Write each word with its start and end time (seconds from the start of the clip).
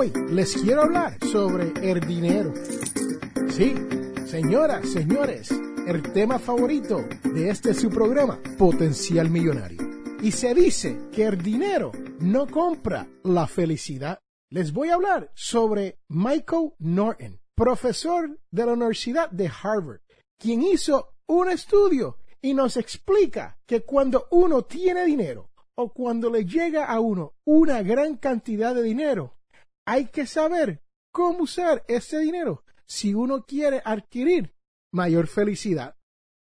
Hoy 0.00 0.10
les 0.30 0.56
quiero 0.56 0.80
hablar 0.80 1.18
sobre 1.30 1.74
el 1.82 2.00
dinero. 2.00 2.54
Sí, 3.50 3.74
señoras, 4.24 4.88
señores, 4.88 5.50
el 5.86 6.00
tema 6.14 6.38
favorito 6.38 7.04
de 7.22 7.50
este 7.50 7.74
su 7.74 7.90
programa, 7.90 8.40
Potencial 8.56 9.28
Millonario. 9.28 9.82
Y 10.22 10.32
se 10.32 10.54
dice 10.54 10.98
que 11.12 11.24
el 11.24 11.42
dinero 11.42 11.92
no 12.18 12.46
compra 12.46 13.08
la 13.24 13.46
felicidad. 13.46 14.20
Les 14.48 14.72
voy 14.72 14.88
a 14.88 14.94
hablar 14.94 15.30
sobre 15.34 15.98
Michael 16.08 16.72
Norton, 16.78 17.38
profesor 17.54 18.40
de 18.50 18.64
la 18.64 18.72
Universidad 18.72 19.30
de 19.30 19.50
Harvard, 19.62 20.00
quien 20.38 20.62
hizo 20.62 21.12
un 21.26 21.50
estudio 21.50 22.16
y 22.40 22.54
nos 22.54 22.78
explica 22.78 23.58
que 23.66 23.82
cuando 23.82 24.28
uno 24.30 24.62
tiene 24.62 25.04
dinero 25.04 25.50
o 25.74 25.92
cuando 25.92 26.30
le 26.30 26.46
llega 26.46 26.86
a 26.86 27.00
uno 27.00 27.34
una 27.44 27.82
gran 27.82 28.16
cantidad 28.16 28.74
de 28.74 28.82
dinero, 28.82 29.36
hay 29.90 30.06
que 30.06 30.24
saber 30.24 30.84
cómo 31.12 31.42
usar 31.42 31.84
ese 31.88 32.20
dinero 32.20 32.62
si 32.86 33.12
uno 33.12 33.44
quiere 33.44 33.82
adquirir 33.84 34.54
mayor 34.92 35.26
felicidad. 35.26 35.96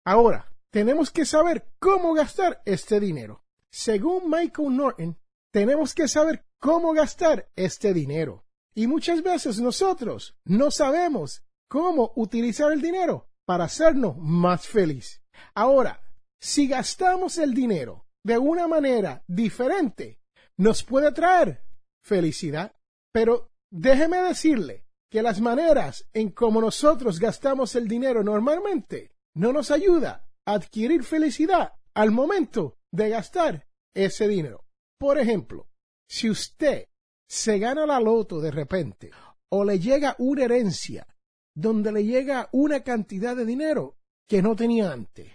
Ahora, 0.03 0.51
tenemos 0.70 1.11
que 1.11 1.27
saber 1.27 1.69
cómo 1.78 2.14
gastar 2.14 2.62
este 2.64 2.98
dinero. 3.01 3.45
Según 3.70 4.31
Michael 4.31 4.75
Norton, 4.75 5.19
tenemos 5.53 5.95
que 5.95 6.09
saber 6.09 6.47
cómo 6.59 6.95
gastar 6.95 7.51
este 7.55 7.92
dinero. 7.92 8.47
Y 8.75 8.86
muchas 8.86 9.23
veces 9.23 9.61
nosotros 9.61 10.39
no 10.47 10.70
sabemos 10.70 11.45
cómo 11.69 12.12
utilizar 12.17 12.73
el 12.73 12.81
dinero 12.81 13.29
para 13.45 13.64
hacernos 13.64 14.17
más 14.17 14.67
feliz. 14.67 15.20
Ahora, 15.55 16.01
si 16.41 16.67
gastamos 16.67 17.36
el 17.36 17.53
dinero 17.53 18.06
de 18.23 18.39
una 18.39 18.67
manera 18.69 19.23
diferente, 19.27 20.19
nos 20.56 20.83
puede 20.83 21.12
traer 21.12 21.62
felicidad. 22.03 22.75
Pero 23.15 23.53
déjeme 23.70 24.17
decirle 24.23 24.87
que 25.09 25.23
las 25.23 25.41
maneras 25.41 26.09
en 26.12 26.31
cómo 26.31 26.61
nosotros 26.61 27.20
gastamos 27.20 27.77
el 27.77 27.87
dinero 27.87 28.25
normalmente 28.25 29.12
no 29.34 29.53
nos 29.53 29.70
ayuda 29.70 30.27
a 30.45 30.55
adquirir 30.55 31.05
felicidad 31.05 31.75
al 31.95 32.11
momento 32.11 32.77
de 32.91 33.11
gastar 33.11 33.69
ese 33.95 34.27
dinero. 34.27 34.64
Por 34.98 35.20
ejemplo, 35.20 35.69
si 36.08 36.29
usted 36.29 36.89
se 37.29 37.61
gana 37.61 37.86
la 37.86 38.01
loto 38.01 38.41
de 38.41 38.51
repente 38.51 39.13
o 39.48 39.64
le 39.64 39.79
llega 39.79 40.17
una 40.19 40.45
herencia 40.45 41.07
donde 41.55 41.92
le 41.92 42.05
llega 42.05 42.48
una 42.51 42.83
cantidad 42.83 43.36
de 43.36 43.45
dinero 43.45 43.97
que 44.29 44.42
no 44.42 44.57
tenía 44.57 44.91
antes. 44.91 45.30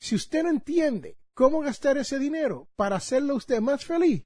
Si 0.00 0.14
usted 0.14 0.44
no 0.44 0.50
entiende 0.50 1.18
cómo 1.34 1.60
gastar 1.60 1.98
ese 1.98 2.20
dinero 2.20 2.68
para 2.76 2.96
hacerlo 2.96 3.34
usted 3.34 3.60
más 3.60 3.84
feliz, 3.84 4.24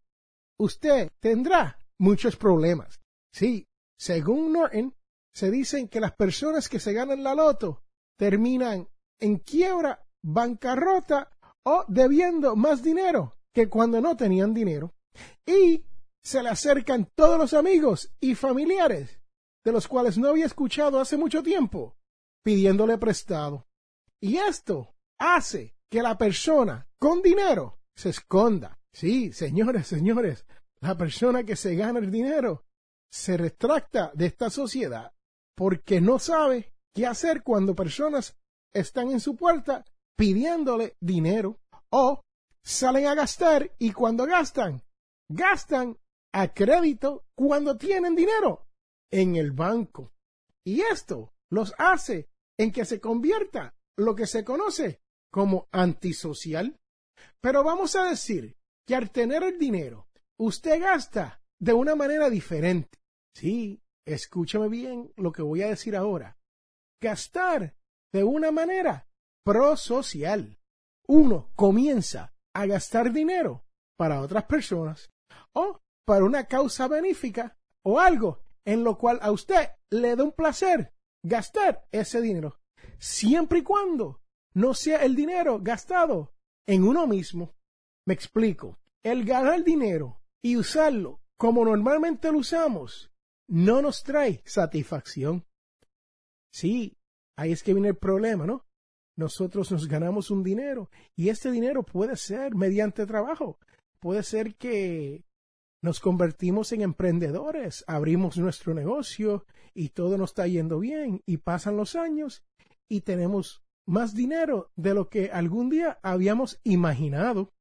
usted 0.58 1.10
tendrá 1.20 1.78
muchos 1.98 2.36
problemas. 2.36 3.00
Sí, 3.32 3.66
según 3.98 4.52
Norton, 4.52 4.94
se 5.34 5.50
dicen 5.50 5.88
que 5.88 6.00
las 6.00 6.12
personas 6.12 6.68
que 6.68 6.80
se 6.80 6.92
ganan 6.92 7.22
la 7.22 7.34
loto 7.34 7.82
terminan 8.18 8.88
en 9.20 9.38
quiebra, 9.38 10.04
bancarrota 10.22 11.30
o 11.64 11.84
debiendo 11.88 12.56
más 12.56 12.82
dinero 12.82 13.32
que 13.54 13.68
cuando 13.68 14.00
no 14.00 14.16
tenían 14.16 14.52
dinero. 14.52 14.94
Y 15.46 15.84
se 16.22 16.42
le 16.42 16.50
acercan 16.50 17.10
todos 17.14 17.38
los 17.38 17.54
amigos 17.54 18.12
y 18.20 18.34
familiares 18.34 19.20
de 19.64 19.72
los 19.72 19.86
cuales 19.88 20.18
no 20.18 20.28
había 20.28 20.46
escuchado 20.46 21.00
hace 21.00 21.16
mucho 21.16 21.42
tiempo, 21.42 21.96
pidiéndole 22.42 22.98
prestado. 22.98 23.66
Y 24.20 24.36
esto 24.36 24.94
hace 25.18 25.74
que 25.90 26.02
la 26.02 26.18
persona 26.18 26.88
con 26.98 27.22
dinero 27.22 27.78
se 27.94 28.10
esconda. 28.10 28.78
Sí, 28.92 29.32
señores, 29.32 29.86
señores, 29.86 30.44
la 30.82 30.96
persona 30.96 31.44
que 31.44 31.56
se 31.56 31.76
gana 31.76 32.00
el 32.00 32.10
dinero 32.10 32.64
se 33.10 33.36
retracta 33.36 34.10
de 34.14 34.26
esta 34.26 34.50
sociedad 34.50 35.12
porque 35.56 36.00
no 36.00 36.18
sabe 36.18 36.74
qué 36.92 37.06
hacer 37.06 37.42
cuando 37.42 37.74
personas 37.74 38.36
están 38.74 39.10
en 39.10 39.20
su 39.20 39.36
puerta 39.36 39.84
pidiéndole 40.16 40.96
dinero 41.00 41.60
o 41.90 42.22
salen 42.64 43.06
a 43.06 43.14
gastar 43.14 43.70
y 43.78 43.92
cuando 43.92 44.26
gastan, 44.26 44.82
gastan 45.28 45.98
a 46.32 46.48
crédito 46.52 47.26
cuando 47.34 47.76
tienen 47.76 48.16
dinero 48.16 48.66
en 49.10 49.36
el 49.36 49.52
banco. 49.52 50.12
Y 50.64 50.80
esto 50.80 51.32
los 51.50 51.74
hace 51.78 52.28
en 52.58 52.72
que 52.72 52.84
se 52.84 53.00
convierta 53.00 53.74
lo 53.96 54.16
que 54.16 54.26
se 54.26 54.44
conoce 54.44 55.00
como 55.30 55.68
antisocial. 55.70 56.80
Pero 57.40 57.62
vamos 57.62 57.94
a 57.94 58.04
decir 58.04 58.56
que 58.86 58.96
al 58.96 59.10
tener 59.10 59.42
el 59.42 59.58
dinero, 59.58 60.08
usted 60.38 60.80
gasta 60.80 61.42
de 61.60 61.72
una 61.72 61.94
manera 61.94 62.30
diferente. 62.30 62.98
Sí, 63.34 63.82
escúchame 64.06 64.68
bien 64.68 65.12
lo 65.16 65.32
que 65.32 65.42
voy 65.42 65.62
a 65.62 65.68
decir 65.68 65.96
ahora. 65.96 66.36
Gastar 67.00 67.74
de 68.12 68.24
una 68.24 68.50
manera 68.50 69.08
prosocial. 69.44 70.58
Uno 71.06 71.50
comienza 71.54 72.34
a 72.54 72.66
gastar 72.66 73.12
dinero 73.12 73.64
para 73.96 74.20
otras 74.20 74.44
personas 74.44 75.10
o 75.52 75.80
para 76.06 76.24
una 76.24 76.46
causa 76.46 76.88
benéfica 76.88 77.56
o 77.84 78.00
algo 78.00 78.44
en 78.64 78.84
lo 78.84 78.98
cual 78.98 79.18
a 79.22 79.30
usted 79.30 79.70
le 79.90 80.14
da 80.16 80.24
un 80.24 80.32
placer 80.32 80.92
gastar 81.24 81.86
ese 81.92 82.20
dinero, 82.20 82.60
siempre 82.98 83.60
y 83.60 83.62
cuando 83.62 84.20
no 84.54 84.74
sea 84.74 85.04
el 85.04 85.16
dinero 85.16 85.60
gastado 85.60 86.34
en 86.66 86.84
uno 86.84 87.06
mismo. 87.06 87.54
Me 88.06 88.14
explico. 88.14 88.78
El 89.04 89.24
ganar 89.24 89.64
dinero 89.64 90.21
y 90.42 90.56
usarlo 90.56 91.20
como 91.36 91.64
normalmente 91.64 92.30
lo 92.30 92.38
usamos 92.38 93.12
no 93.52 93.82
nos 93.82 94.02
trae 94.02 94.42
satisfacción. 94.46 95.44
Sí, 96.52 96.96
ahí 97.36 97.52
es 97.52 97.62
que 97.62 97.74
viene 97.74 97.88
el 97.88 97.96
problema, 97.96 98.46
¿no? 98.46 98.66
Nosotros 99.14 99.70
nos 99.70 99.88
ganamos 99.88 100.30
un 100.30 100.42
dinero 100.42 100.90
y 101.14 101.28
este 101.28 101.50
dinero 101.50 101.82
puede 101.82 102.16
ser 102.16 102.54
mediante 102.54 103.06
trabajo. 103.06 103.58
Puede 104.00 104.22
ser 104.22 104.54
que 104.56 105.26
nos 105.82 106.00
convertimos 106.00 106.72
en 106.72 106.80
emprendedores, 106.80 107.84
abrimos 107.86 108.38
nuestro 108.38 108.72
negocio 108.72 109.44
y 109.74 109.90
todo 109.90 110.16
nos 110.16 110.30
está 110.30 110.46
yendo 110.46 110.78
bien 110.78 111.22
y 111.26 111.36
pasan 111.36 111.76
los 111.76 111.94
años 111.94 112.42
y 112.88 113.02
tenemos 113.02 113.62
más 113.86 114.14
dinero 114.14 114.70
de 114.76 114.94
lo 114.94 115.10
que 115.10 115.30
algún 115.30 115.68
día 115.68 115.98
habíamos 116.02 116.58
imaginado. 116.64 117.52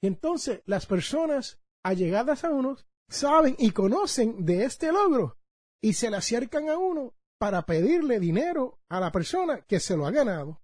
Y 0.00 0.06
entonces 0.06 0.62
las 0.64 0.86
personas 0.86 1.60
allegadas 1.86 2.44
a 2.44 2.50
uno 2.50 2.76
saben 3.08 3.54
y 3.58 3.70
conocen 3.70 4.44
de 4.44 4.64
este 4.64 4.90
logro 4.90 5.38
y 5.80 5.92
se 5.92 6.10
le 6.10 6.16
acercan 6.16 6.68
a 6.68 6.76
uno 6.76 7.14
para 7.38 7.62
pedirle 7.62 8.18
dinero 8.18 8.80
a 8.88 8.98
la 8.98 9.12
persona 9.12 9.60
que 9.62 9.78
se 9.78 9.96
lo 9.96 10.06
ha 10.06 10.10
ganado. 10.10 10.60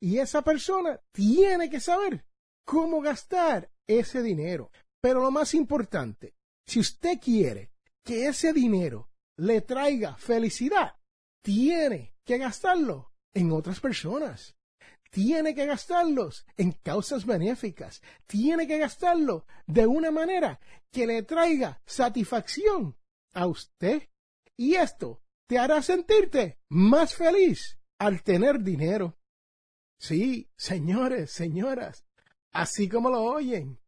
Y 0.00 0.18
esa 0.18 0.42
persona 0.42 1.00
tiene 1.12 1.70
que 1.70 1.80
saber 1.80 2.24
cómo 2.66 3.00
gastar 3.00 3.70
ese 3.86 4.22
dinero. 4.22 4.70
Pero 5.00 5.20
lo 5.20 5.30
más 5.30 5.54
importante, 5.54 6.34
si 6.66 6.80
usted 6.80 7.20
quiere 7.20 7.70
que 8.04 8.26
ese 8.26 8.52
dinero 8.52 9.10
le 9.36 9.60
traiga 9.60 10.16
felicidad, 10.16 10.96
tiene 11.42 12.14
que 12.24 12.38
gastarlo 12.38 13.12
en 13.34 13.52
otras 13.52 13.80
personas. 13.80 14.56
Tiene 15.14 15.54
que 15.54 15.64
gastarlos 15.64 16.44
en 16.56 16.72
causas 16.72 17.24
benéficas. 17.24 18.02
Tiene 18.26 18.66
que 18.66 18.78
gastarlo 18.78 19.46
de 19.64 19.86
una 19.86 20.10
manera 20.10 20.58
que 20.90 21.06
le 21.06 21.22
traiga 21.22 21.80
satisfacción 21.86 22.96
a 23.32 23.46
usted. 23.46 24.08
Y 24.56 24.74
esto 24.74 25.22
te 25.46 25.56
hará 25.56 25.82
sentirte 25.82 26.58
más 26.68 27.14
feliz 27.14 27.78
al 28.00 28.24
tener 28.24 28.58
dinero. 28.64 29.16
Sí, 30.00 30.50
señores, 30.56 31.30
señoras, 31.30 32.04
así 32.50 32.88
como 32.88 33.08
lo 33.08 33.22
oyen, 33.22 33.78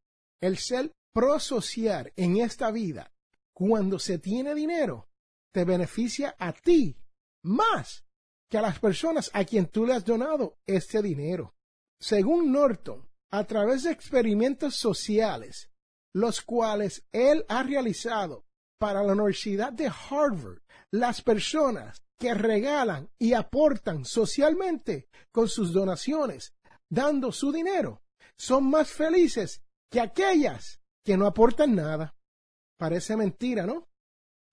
el 0.40 0.58
ser 0.58 0.93
prosociar 1.12 2.12
en 2.14 2.37
esta 2.37 2.70
vida, 2.70 3.12
cuando 3.52 3.99
se 3.99 4.20
tiene 4.20 4.55
dinero, 4.55 5.08
te 5.52 5.64
beneficia 5.64 6.37
a 6.38 6.52
ti 6.52 6.96
más 7.43 8.06
que 8.51 8.59
a 8.59 8.63
las 8.63 8.79
personas 8.79 9.31
a 9.33 9.45
quien 9.45 9.67
tú 9.67 9.87
le 9.87 9.95
has 9.95 10.05
donado 10.05 10.59
este 10.67 11.03
dinero. 11.03 11.55
Según 12.01 12.53
Norton, 12.53 13.09
a 13.31 13.45
través 13.45 13.85
de 13.85 13.91
experimentos 13.91 14.77
sociales, 14.77 15.71
los 16.15 16.41
cuales 16.41 17.05
él 17.13 17.45
ha 17.49 17.63
realizado 17.63 18.47
para 18.79 19.03
la 19.03 19.13
Universidad 19.13 19.73
de 19.73 19.87
Harvard, 19.89 20.61
las 20.91 21.23
personas 21.23 22.03
que 22.19 22.35
regalan 22.35 23.11
y 23.19 23.35
aportan 23.35 24.05
socialmente 24.05 25.09
con 25.33 25.49
sus 25.49 25.73
donaciones, 25.73 26.55
dando 26.89 27.33
su 27.33 27.53
dinero, 27.53 28.03
son 28.39 28.71
más 28.71 28.91
felices 28.91 29.63
que 29.91 30.01
aquellas 30.01 30.81
que 31.05 31.17
no 31.17 31.27
aportan 31.27 31.75
nada. 31.75 32.15
Parece 32.79 33.17
mentira, 33.17 33.67
¿no? 33.67 33.89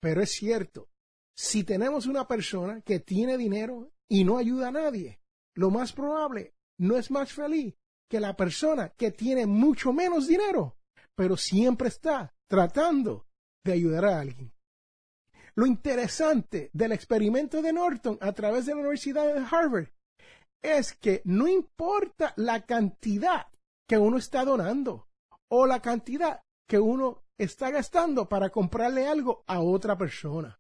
Pero 0.02 0.22
es 0.22 0.32
cierto. 0.32 0.90
Si 1.36 1.64
tenemos 1.64 2.06
una 2.06 2.28
persona 2.28 2.82
que 2.82 3.00
tiene 3.00 3.38
dinero 3.38 3.92
y 4.10 4.24
no 4.24 4.38
ayuda 4.38 4.68
a 4.68 4.72
nadie, 4.72 5.20
lo 5.56 5.72
más 5.72 5.94
probable 5.94 6.54
no 6.80 6.98
es 6.98 7.10
más 7.12 7.32
feliz 7.32 7.76
que 8.10 8.20
la 8.20 8.36
persona 8.36 8.90
que 8.90 9.12
tiene 9.12 9.46
mucho 9.46 9.94
menos 9.94 10.28
dinero, 10.28 10.78
pero 11.16 11.38
siempre 11.38 11.88
está 11.88 12.34
tratando 12.48 13.26
de 13.66 13.74
ayudar 13.74 14.06
a 14.06 14.20
alguien. 14.20 14.54
Lo 15.56 15.66
interesante 15.66 16.70
del 16.74 16.92
experimento 16.92 17.62
de 17.62 17.74
Norton 17.74 18.18
a 18.22 18.32
través 18.34 18.66
de 18.66 18.74
la 18.74 18.82
Universidad 18.82 19.34
de 19.34 19.46
Harvard 19.50 19.90
es 20.64 20.94
que 20.94 21.22
no 21.26 21.48
importa 21.48 22.34
la 22.38 22.66
cantidad 22.66 23.48
que 23.88 23.98
uno 23.98 24.18
está 24.18 24.46
donando 24.46 25.08
o 25.52 25.68
la 25.68 25.82
cantidad 25.82 26.42
que 26.68 26.80
uno 26.80 27.24
está 27.38 27.70
gastando 27.70 28.30
para 28.30 28.50
comprarle 28.50 29.08
algo 29.08 29.44
a 29.46 29.60
otra 29.60 29.98
persona. 29.98 30.60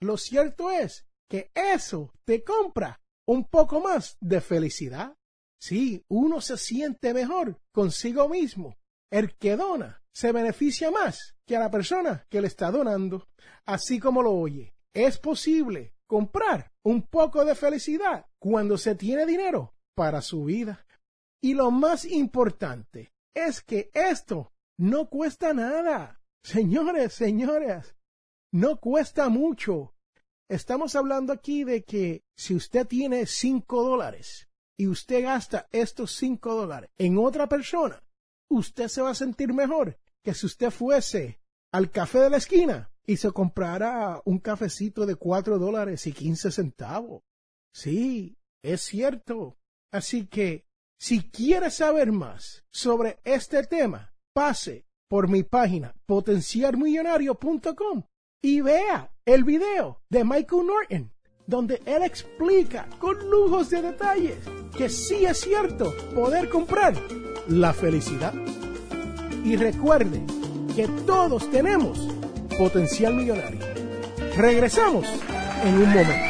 Lo 0.00 0.16
cierto 0.16 0.70
es 0.70 1.06
que 1.28 1.50
eso 1.54 2.12
te 2.24 2.42
compra 2.42 3.00
un 3.26 3.44
poco 3.44 3.80
más 3.80 4.16
de 4.20 4.40
felicidad. 4.40 5.16
Sí, 5.60 6.04
uno 6.08 6.40
se 6.40 6.56
siente 6.56 7.12
mejor 7.14 7.60
consigo 7.72 8.28
mismo. 8.28 8.76
El 9.10 9.36
que 9.36 9.56
dona 9.56 10.02
se 10.12 10.32
beneficia 10.32 10.90
más 10.90 11.36
que 11.46 11.56
a 11.56 11.60
la 11.60 11.70
persona 11.70 12.26
que 12.28 12.40
le 12.40 12.46
está 12.46 12.70
donando, 12.70 13.28
así 13.66 14.00
como 14.00 14.22
lo 14.22 14.32
oye. 14.32 14.74
Es 14.94 15.18
posible 15.18 15.94
comprar 16.06 16.72
un 16.82 17.02
poco 17.02 17.44
de 17.44 17.54
felicidad 17.54 18.26
cuando 18.40 18.78
se 18.78 18.94
tiene 18.94 19.26
dinero 19.26 19.74
para 19.94 20.22
su 20.22 20.44
vida. 20.44 20.86
Y 21.42 21.54
lo 21.54 21.70
más 21.70 22.04
importante 22.04 23.12
es 23.34 23.62
que 23.62 23.90
esto 23.94 24.52
no 24.78 25.08
cuesta 25.08 25.52
nada. 25.52 26.20
Señores, 26.42 27.12
señoras, 27.12 27.94
no 28.52 28.80
cuesta 28.80 29.28
mucho. 29.28 29.94
Estamos 30.48 30.96
hablando 30.96 31.32
aquí 31.32 31.64
de 31.64 31.84
que 31.84 32.24
si 32.36 32.54
usted 32.54 32.86
tiene 32.86 33.26
cinco 33.26 33.84
dólares 33.84 34.48
y 34.76 34.88
usted 34.88 35.22
gasta 35.22 35.68
estos 35.70 36.12
cinco 36.16 36.54
dólares 36.54 36.90
en 36.98 37.18
otra 37.18 37.48
persona, 37.48 38.02
usted 38.50 38.88
se 38.88 39.02
va 39.02 39.10
a 39.10 39.14
sentir 39.14 39.52
mejor 39.52 39.98
que 40.24 40.34
si 40.34 40.46
usted 40.46 40.70
fuese 40.70 41.40
al 41.72 41.90
café 41.90 42.18
de 42.20 42.30
la 42.30 42.38
esquina 42.38 42.90
y 43.06 43.16
se 43.16 43.30
comprara 43.30 44.20
un 44.24 44.38
cafecito 44.38 45.06
de 45.06 45.14
cuatro 45.14 45.58
dólares 45.58 46.06
y 46.06 46.12
quince 46.12 46.50
centavos. 46.50 47.22
Sí, 47.72 48.36
es 48.62 48.82
cierto. 48.82 49.56
Así 49.92 50.26
que, 50.26 50.66
si 50.98 51.30
quiere 51.30 51.70
saber 51.70 52.12
más 52.12 52.64
sobre 52.70 53.20
este 53.24 53.64
tema, 53.66 54.14
pase 54.34 54.86
por 55.08 55.28
mi 55.28 55.42
página 55.42 55.94
potenciarmillonario.com 56.06 58.04
y 58.42 58.60
vea 58.60 59.10
el 59.26 59.44
video 59.44 60.00
de 60.08 60.24
Michael 60.24 60.66
Norton, 60.66 61.12
donde 61.46 61.82
él 61.84 62.02
explica 62.02 62.88
con 62.98 63.18
lujos 63.30 63.70
de 63.70 63.82
detalles 63.82 64.38
que 64.76 64.88
sí 64.88 65.26
es 65.26 65.40
cierto 65.40 65.94
poder 66.14 66.48
comprar 66.48 66.94
la 67.48 67.72
felicidad. 67.72 68.34
Y 69.44 69.56
recuerde 69.56 70.22
que 70.74 70.86
todos 71.06 71.50
tenemos 71.50 71.98
potencial 72.58 73.14
millonario. 73.14 73.60
Regresamos 74.36 75.06
en 75.64 75.74
un 75.74 75.88
momento. 75.88 76.29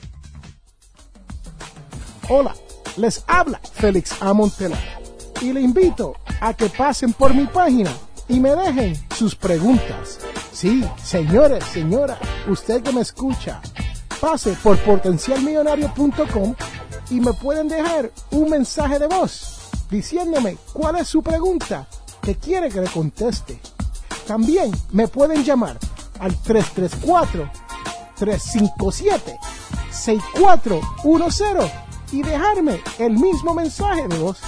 Hola, 2.29 2.55
les 2.97 3.23
habla 3.25 3.59
Félix 3.73 4.21
Amontelara 4.21 4.99
y 5.41 5.53
le 5.53 5.61
invito 5.61 6.15
a 6.39 6.53
que 6.53 6.69
pasen 6.69 7.13
por 7.13 7.33
mi 7.33 7.47
página 7.47 7.91
y 8.29 8.39
me 8.39 8.55
dejen 8.55 8.95
sus 9.15 9.35
preguntas. 9.35 10.19
Sí, 10.53 10.85
señores, 11.03 11.65
señora, 11.65 12.17
usted 12.47 12.81
que 12.81 12.93
me 12.93 13.01
escucha, 13.01 13.59
pase 14.21 14.53
por 14.63 14.77
potencialmillonario.com 14.79 16.55
y 17.09 17.19
me 17.19 17.33
pueden 17.33 17.67
dejar 17.67 18.11
un 18.31 18.49
mensaje 18.49 18.99
de 18.99 19.07
voz 19.07 19.69
diciéndome 19.89 20.57
cuál 20.71 20.97
es 20.97 21.07
su 21.07 21.23
pregunta 21.23 21.87
que 22.21 22.35
quiere 22.35 22.69
que 22.69 22.81
le 22.81 22.87
conteste. 22.87 23.59
También 24.27 24.71
me 24.91 25.07
pueden 25.07 25.43
llamar 25.43 25.79
al 26.19 26.35
334 26.43 27.49
357 28.15 29.37
6410 29.91 31.71
y 32.11 32.21
dejarme 32.21 32.81
el 32.99 33.13
mismo 33.13 33.53
mensaje 33.53 34.07
de 34.07 34.17
voz. 34.17 34.39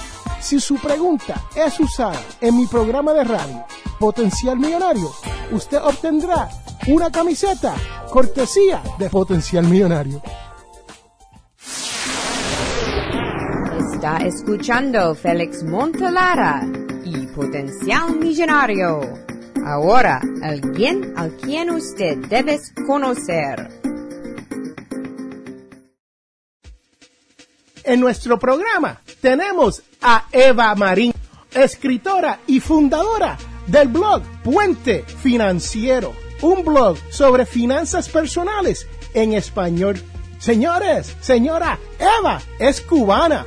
Si 0.42 0.58
su 0.58 0.74
pregunta 0.74 1.40
es 1.54 1.78
usada 1.78 2.20
en 2.40 2.56
mi 2.56 2.66
programa 2.66 3.12
de 3.12 3.22
radio 3.22 3.64
Potencial 4.00 4.58
Millonario, 4.58 5.08
usted 5.52 5.78
obtendrá 5.78 6.48
una 6.88 7.12
camiseta 7.12 7.76
cortesía 8.10 8.82
de 8.98 9.08
Potencial 9.08 9.64
Millonario. 9.68 10.20
Está 13.94 14.16
escuchando 14.16 15.14
Félix 15.14 15.62
Montelara 15.62 16.66
y 17.04 17.24
Potencial 17.28 18.16
Millonario. 18.16 19.00
Ahora, 19.64 20.20
alguien 20.42 21.14
al 21.16 21.36
quien 21.36 21.70
usted 21.70 22.18
debe 22.26 22.58
conocer. 22.84 23.80
En 27.84 28.00
nuestro 28.00 28.38
programa 28.40 29.00
tenemos 29.22 29.84
a 30.02 30.26
Eva 30.32 30.74
Marín, 30.74 31.14
escritora 31.54 32.40
y 32.48 32.58
fundadora 32.58 33.38
del 33.68 33.86
blog 33.86 34.22
Puente 34.42 35.04
Financiero, 35.04 36.12
un 36.42 36.64
blog 36.64 36.98
sobre 37.08 37.46
finanzas 37.46 38.08
personales 38.08 38.86
en 39.14 39.32
español. 39.32 40.02
Señores, 40.40 41.16
señora, 41.20 41.78
Eva 42.00 42.42
es 42.58 42.80
cubana. 42.80 43.46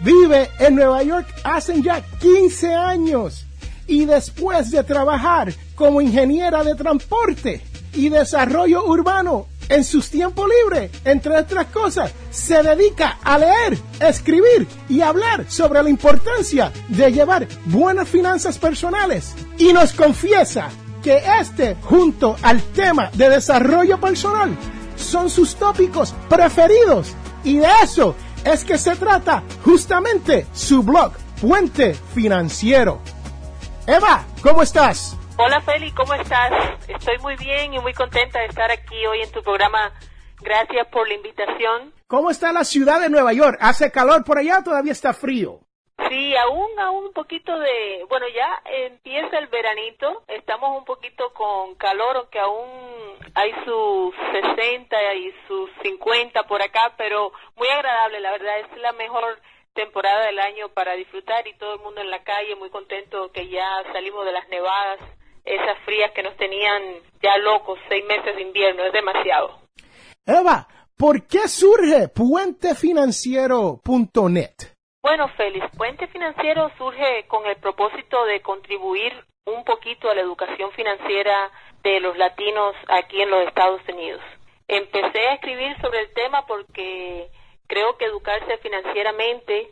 Vive 0.00 0.48
en 0.58 0.76
Nueva 0.76 1.02
York 1.02 1.28
hace 1.44 1.82
ya 1.82 2.00
15 2.00 2.74
años 2.74 3.44
y 3.86 4.06
después 4.06 4.70
de 4.70 4.82
trabajar 4.84 5.52
como 5.74 6.00
ingeniera 6.00 6.64
de 6.64 6.74
transporte 6.74 7.60
y 7.92 8.08
desarrollo 8.08 8.86
urbano 8.86 9.49
en 9.70 9.84
sus 9.84 10.10
tiempos 10.10 10.46
libres, 10.62 10.90
entre 11.04 11.38
otras 11.38 11.66
cosas, 11.68 12.12
se 12.30 12.62
dedica 12.62 13.18
a 13.22 13.38
leer, 13.38 13.78
escribir 14.00 14.66
y 14.88 15.00
hablar 15.00 15.46
sobre 15.48 15.82
la 15.82 15.88
importancia 15.88 16.72
de 16.88 17.10
llevar 17.12 17.48
buenas 17.66 18.08
finanzas 18.08 18.58
personales. 18.58 19.34
Y 19.56 19.72
nos 19.72 19.92
confiesa 19.92 20.68
que 21.02 21.22
este, 21.40 21.76
junto 21.82 22.36
al 22.42 22.62
tema 22.62 23.10
de 23.14 23.30
desarrollo 23.30 23.98
personal, 23.98 24.56
son 24.96 25.30
sus 25.30 25.54
tópicos 25.54 26.14
preferidos. 26.28 27.14
Y 27.44 27.58
de 27.58 27.68
eso 27.82 28.14
es 28.44 28.64
que 28.64 28.76
se 28.76 28.96
trata 28.96 29.42
justamente 29.64 30.46
su 30.52 30.82
blog, 30.82 31.12
Puente 31.40 31.94
Financiero. 32.14 33.00
Eva, 33.86 34.24
¿cómo 34.42 34.62
estás? 34.62 35.16
Hola 35.42 35.58
Feli, 35.62 35.90
¿cómo 35.92 36.12
estás? 36.12 36.52
Estoy 36.86 37.16
muy 37.20 37.34
bien 37.36 37.72
y 37.72 37.78
muy 37.78 37.94
contenta 37.94 38.40
de 38.40 38.44
estar 38.44 38.70
aquí 38.70 39.06
hoy 39.06 39.22
en 39.22 39.32
tu 39.32 39.42
programa. 39.42 39.90
Gracias 40.42 40.86
por 40.88 41.08
la 41.08 41.14
invitación. 41.14 41.94
¿Cómo 42.06 42.28
está 42.30 42.52
la 42.52 42.62
ciudad 42.62 43.00
de 43.00 43.08
Nueva 43.08 43.32
York? 43.32 43.56
¿Hace 43.58 43.90
calor 43.90 44.22
por 44.22 44.36
allá 44.36 44.58
o 44.58 44.62
todavía 44.62 44.92
está 44.92 45.14
frío? 45.14 45.60
Sí, 46.10 46.36
aún, 46.36 46.78
aún 46.78 47.06
un 47.06 47.12
poquito 47.14 47.58
de, 47.58 48.04
bueno, 48.10 48.26
ya 48.28 48.62
empieza 48.84 49.38
el 49.38 49.46
veranito, 49.46 50.24
estamos 50.28 50.76
un 50.76 50.84
poquito 50.84 51.32
con 51.32 51.74
calor, 51.76 52.18
aunque 52.18 52.38
aún 52.38 52.68
hay 53.34 53.52
sus 53.64 54.14
60 54.32 55.14
y 55.14 55.34
sus 55.48 55.70
50 55.82 56.42
por 56.42 56.60
acá, 56.60 56.92
pero 56.98 57.32
muy 57.56 57.68
agradable, 57.68 58.20
la 58.20 58.32
verdad, 58.32 58.58
es 58.58 58.76
la 58.76 58.92
mejor 58.92 59.40
temporada 59.72 60.26
del 60.26 60.38
año 60.38 60.68
para 60.68 60.96
disfrutar 60.96 61.48
y 61.48 61.54
todo 61.54 61.76
el 61.76 61.80
mundo 61.80 62.02
en 62.02 62.10
la 62.10 62.22
calle, 62.24 62.56
muy 62.56 62.68
contento 62.68 63.32
que 63.32 63.48
ya 63.48 63.64
salimos 63.94 64.26
de 64.26 64.32
las 64.32 64.46
nevadas, 64.50 65.00
esas 65.44 65.78
frías 65.84 66.12
que 66.12 66.22
nos 66.22 66.34
tenían 66.36 66.80
ya 67.22 67.36
locos, 67.38 67.78
seis 67.88 68.04
meses 68.06 68.36
de 68.36 68.42
invierno, 68.42 68.84
es 68.84 68.92
demasiado. 68.92 69.58
Eva, 70.26 70.68
¿por 70.96 71.26
qué 71.26 71.48
surge 71.48 72.08
puentefinanciero.net? 72.08 74.54
Bueno, 75.02 75.28
Félix, 75.36 75.66
Puente 75.76 76.06
Financiero 76.08 76.70
surge 76.76 77.26
con 77.26 77.46
el 77.46 77.56
propósito 77.56 78.26
de 78.26 78.42
contribuir 78.42 79.14
un 79.46 79.64
poquito 79.64 80.10
a 80.10 80.14
la 80.14 80.20
educación 80.20 80.70
financiera 80.72 81.50
de 81.82 82.00
los 82.00 82.18
latinos 82.18 82.74
aquí 82.88 83.22
en 83.22 83.30
los 83.30 83.46
Estados 83.46 83.80
Unidos. 83.88 84.20
Empecé 84.68 85.28
a 85.28 85.32
escribir 85.34 85.74
sobre 85.80 86.00
el 86.00 86.12
tema 86.12 86.44
porque 86.46 87.30
creo 87.66 87.96
que 87.96 88.04
educarse 88.04 88.58
financieramente 88.58 89.70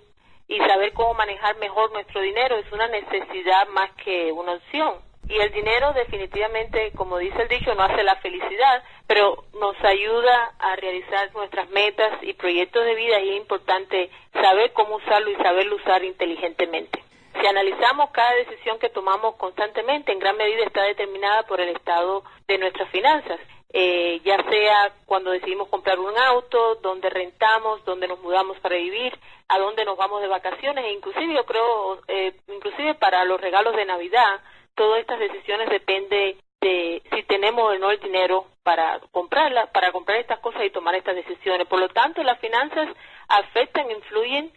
y 0.49 0.59
saber 0.59 0.93
cómo 0.95 1.15
manejar 1.15 1.57
mejor 1.59 1.93
nuestro 1.93 2.23
dinero 2.23 2.57
es 2.57 2.73
una 2.73 2.89
necesidad 2.89 3.69
más 3.69 3.91
que 4.03 4.33
una 4.33 4.55
opción. 4.55 4.95
Y 5.29 5.37
el 5.37 5.53
dinero 5.53 5.93
definitivamente, 5.93 6.93
como 6.97 7.19
dice 7.19 7.43
el 7.43 7.49
dicho, 7.49 7.75
no 7.75 7.83
hace 7.83 8.03
la 8.03 8.17
felicidad, 8.17 8.83
pero 9.07 9.45
nos 9.61 9.77
ayuda 9.85 10.55
a 10.59 10.75
realizar 10.77 11.33
nuestras 11.35 11.69
metas 11.69 12.23
y 12.23 12.33
proyectos 12.33 12.85
de 12.85 12.95
vida 12.95 13.21
y 13.21 13.31
es 13.31 13.37
importante 13.37 14.11
saber 14.33 14.73
cómo 14.73 14.97
usarlo 14.97 15.31
y 15.31 15.37
saberlo 15.37 15.77
usar 15.77 16.03
inteligentemente. 16.03 17.05
Si 17.39 17.47
analizamos 17.47 18.11
cada 18.11 18.35
decisión 18.35 18.79
que 18.79 18.89
tomamos 18.89 19.37
constantemente, 19.37 20.13
en 20.13 20.19
gran 20.19 20.37
medida 20.37 20.65
está 20.65 20.83
determinada 20.83 21.43
por 21.45 21.61
el 21.61 21.69
estado 21.69 22.25
de 22.47 22.59
nuestras 22.59 22.89
finanzas. 22.91 23.39
Eh, 23.71 24.23
ya 24.25 24.43
sea 24.49 24.93
cuando 25.05 25.31
decidimos 25.31 25.69
comprar 25.69 25.99
un 25.99 26.17
auto, 26.17 26.77
dónde 26.77 27.11
rentamos, 27.11 27.85
dónde 27.85 28.09
nos 28.09 28.19
mudamos 28.21 28.59
para 28.61 28.77
vivir, 28.77 29.13
a 29.47 29.59
dónde 29.59 29.85
nos 29.85 29.99
vamos 29.99 30.23
de 30.23 30.29
vacaciones, 30.29 30.87
e 30.87 30.93
inclusive 30.93 31.35
yo 31.35 31.45
creo, 31.45 32.01
eh, 32.09 32.35
inclusive 32.49 32.95
para 32.95 33.25
los 33.27 33.39
regalos 33.39 33.77
de 33.77 33.85
Navidad, 33.85 34.41
todas 34.79 35.01
estas 35.01 35.19
decisiones 35.19 35.69
depende 35.69 36.37
de 36.61 37.03
si 37.13 37.23
tenemos 37.25 37.65
o 37.65 37.79
no 37.79 37.91
el 37.91 38.01
dinero 38.01 38.47
para 38.63 39.01
comprarla, 39.11 39.67
para 39.73 39.91
comprar 39.93 40.19
estas 40.19 40.39
cosas 40.39 40.63
y 40.65 40.71
tomar 40.71 40.95
estas 40.95 41.17
decisiones. 41.17 41.67
Por 41.67 41.81
lo 41.81 41.89
tanto, 41.89 42.23
las 42.23 42.39
finanzas 42.39 42.89
afectan, 43.29 43.91
influyen 43.91 44.53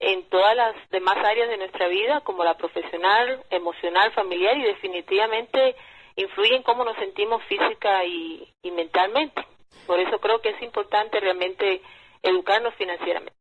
en 0.00 0.28
todas 0.28 0.54
las 0.54 0.74
demás 0.90 1.16
áreas 1.16 1.48
de 1.48 1.56
nuestra 1.56 1.88
vida, 1.88 2.20
como 2.20 2.44
la 2.44 2.56
profesional, 2.56 3.42
emocional, 3.50 4.12
familiar 4.12 4.56
y 4.58 4.64
definitivamente 4.64 5.76
influyen 6.16 6.62
cómo 6.62 6.84
nos 6.84 6.96
sentimos 6.96 7.42
física 7.44 8.04
y, 8.04 8.46
y 8.62 8.70
mentalmente. 8.70 9.46
Por 9.86 9.98
eso 9.98 10.18
creo 10.20 10.40
que 10.40 10.50
es 10.50 10.62
importante 10.62 11.20
realmente 11.20 11.80
educarnos 12.22 12.74
financieramente. 12.74 13.32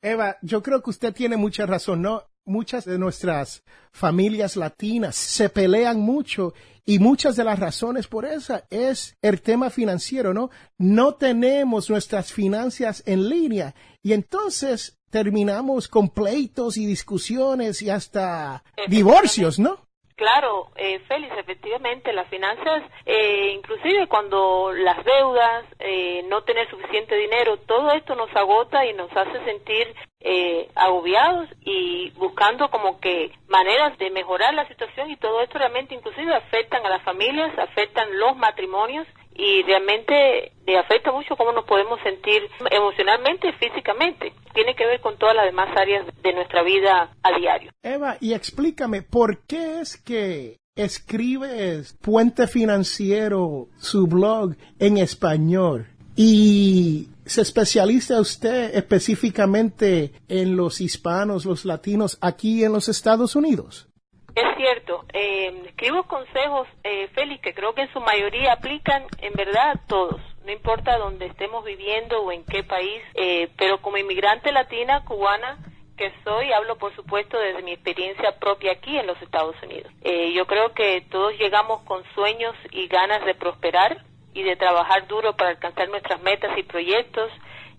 Eva, 0.00 0.36
yo 0.42 0.62
creo 0.62 0.80
que 0.82 0.90
usted 0.90 1.12
tiene 1.12 1.36
mucha 1.36 1.66
razón, 1.66 2.02
¿no? 2.02 2.22
Muchas 2.44 2.84
de 2.84 2.98
nuestras 2.98 3.62
familias 3.92 4.56
latinas 4.56 5.16
se 5.16 5.48
pelean 5.48 6.00
mucho 6.00 6.54
y 6.86 6.98
muchas 6.98 7.36
de 7.36 7.44
las 7.44 7.58
razones 7.58 8.06
por 8.06 8.24
esa 8.26 8.64
es 8.70 9.16
el 9.22 9.40
tema 9.40 9.70
financiero, 9.70 10.34
¿no? 10.34 10.50
No 10.76 11.14
tenemos 11.14 11.88
nuestras 11.88 12.32
finanzas 12.32 13.02
en 13.06 13.28
línea 13.28 13.74
y 14.02 14.12
entonces 14.12 14.98
terminamos 15.10 15.88
con 15.88 16.10
pleitos 16.10 16.76
y 16.76 16.86
discusiones 16.86 17.80
y 17.82 17.90
hasta 17.90 18.64
divorcios, 18.88 19.58
¿no? 19.58 19.88
Claro, 20.16 20.68
eh, 20.76 21.00
Félix, 21.08 21.36
efectivamente, 21.36 22.12
las 22.12 22.28
finanzas, 22.28 22.84
eh, 23.04 23.50
inclusive 23.56 24.06
cuando 24.06 24.70
las 24.72 25.04
deudas, 25.04 25.64
eh, 25.80 26.24
no 26.28 26.44
tener 26.44 26.70
suficiente 26.70 27.16
dinero, 27.16 27.56
todo 27.66 27.90
esto 27.90 28.14
nos 28.14 28.30
agota 28.36 28.86
y 28.86 28.92
nos 28.92 29.10
hace 29.16 29.44
sentir 29.44 29.92
eh, 30.20 30.68
agobiados 30.76 31.48
y 31.62 32.10
buscando 32.12 32.70
como 32.70 33.00
que 33.00 33.32
maneras 33.48 33.98
de 33.98 34.10
mejorar 34.10 34.54
la 34.54 34.68
situación 34.68 35.10
y 35.10 35.16
todo 35.16 35.42
esto 35.42 35.58
realmente 35.58 35.96
inclusive 35.96 36.32
afectan 36.32 36.86
a 36.86 36.90
las 36.90 37.02
familias, 37.02 37.52
afectan 37.58 38.16
los 38.16 38.36
matrimonios 38.36 39.08
y 39.34 39.62
realmente 39.62 40.52
le 40.66 40.78
afecta 40.78 41.12
mucho 41.12 41.36
cómo 41.36 41.52
nos 41.52 41.64
podemos 41.64 42.00
sentir 42.02 42.42
emocionalmente 42.70 43.48
y 43.48 43.52
físicamente. 43.52 44.32
Tiene 44.54 44.74
que 44.74 44.86
ver 44.86 45.00
con 45.00 45.18
todas 45.18 45.34
las 45.34 45.46
demás 45.46 45.68
áreas 45.76 46.06
de 46.22 46.32
nuestra 46.32 46.62
vida 46.62 47.10
a 47.22 47.38
diario. 47.38 47.72
Eva, 47.82 48.16
y 48.20 48.32
explícame, 48.32 49.02
¿por 49.02 49.38
qué 49.46 49.80
es 49.80 49.96
que 49.96 50.58
escribes 50.76 51.96
Puente 52.00 52.46
Financiero, 52.46 53.68
su 53.78 54.06
blog, 54.06 54.54
en 54.78 54.98
español? 54.98 55.88
Y 56.16 57.08
se 57.26 57.42
especializa 57.42 58.20
usted 58.20 58.76
específicamente 58.76 60.12
en 60.28 60.56
los 60.56 60.80
hispanos, 60.80 61.44
los 61.44 61.64
latinos, 61.64 62.18
aquí 62.20 62.62
en 62.64 62.72
los 62.72 62.88
Estados 62.88 63.34
Unidos. 63.34 63.88
Es 64.34 64.56
cierto, 64.56 65.04
eh, 65.12 65.62
escribo 65.66 66.02
consejos, 66.04 66.66
eh, 66.82 67.08
Félix, 67.14 67.40
que 67.40 67.54
creo 67.54 67.72
que 67.74 67.82
en 67.82 67.92
su 67.92 68.00
mayoría 68.00 68.54
aplican 68.54 69.04
en 69.18 69.32
verdad 69.34 69.70
a 69.70 69.86
todos, 69.86 70.20
no 70.44 70.50
importa 70.50 70.98
dónde 70.98 71.26
estemos 71.26 71.64
viviendo 71.64 72.20
o 72.20 72.32
en 72.32 72.44
qué 72.44 72.64
país, 72.64 73.00
eh, 73.14 73.48
pero 73.56 73.80
como 73.80 73.96
inmigrante 73.96 74.50
latina, 74.50 75.04
cubana, 75.04 75.58
que 75.96 76.12
soy, 76.24 76.52
hablo 76.52 76.76
por 76.76 76.94
supuesto 76.96 77.38
desde 77.38 77.62
mi 77.62 77.72
experiencia 77.72 78.36
propia 78.38 78.72
aquí 78.72 78.98
en 78.98 79.06
los 79.06 79.20
Estados 79.22 79.54
Unidos. 79.62 79.92
Eh, 80.02 80.32
yo 80.32 80.46
creo 80.46 80.74
que 80.74 81.02
todos 81.10 81.38
llegamos 81.38 81.82
con 81.82 82.02
sueños 82.14 82.54
y 82.72 82.88
ganas 82.88 83.24
de 83.24 83.34
prosperar 83.34 84.04
y 84.34 84.42
de 84.42 84.56
trabajar 84.56 85.06
duro 85.06 85.36
para 85.36 85.50
alcanzar 85.50 85.88
nuestras 85.88 86.20
metas 86.22 86.58
y 86.58 86.64
proyectos, 86.64 87.30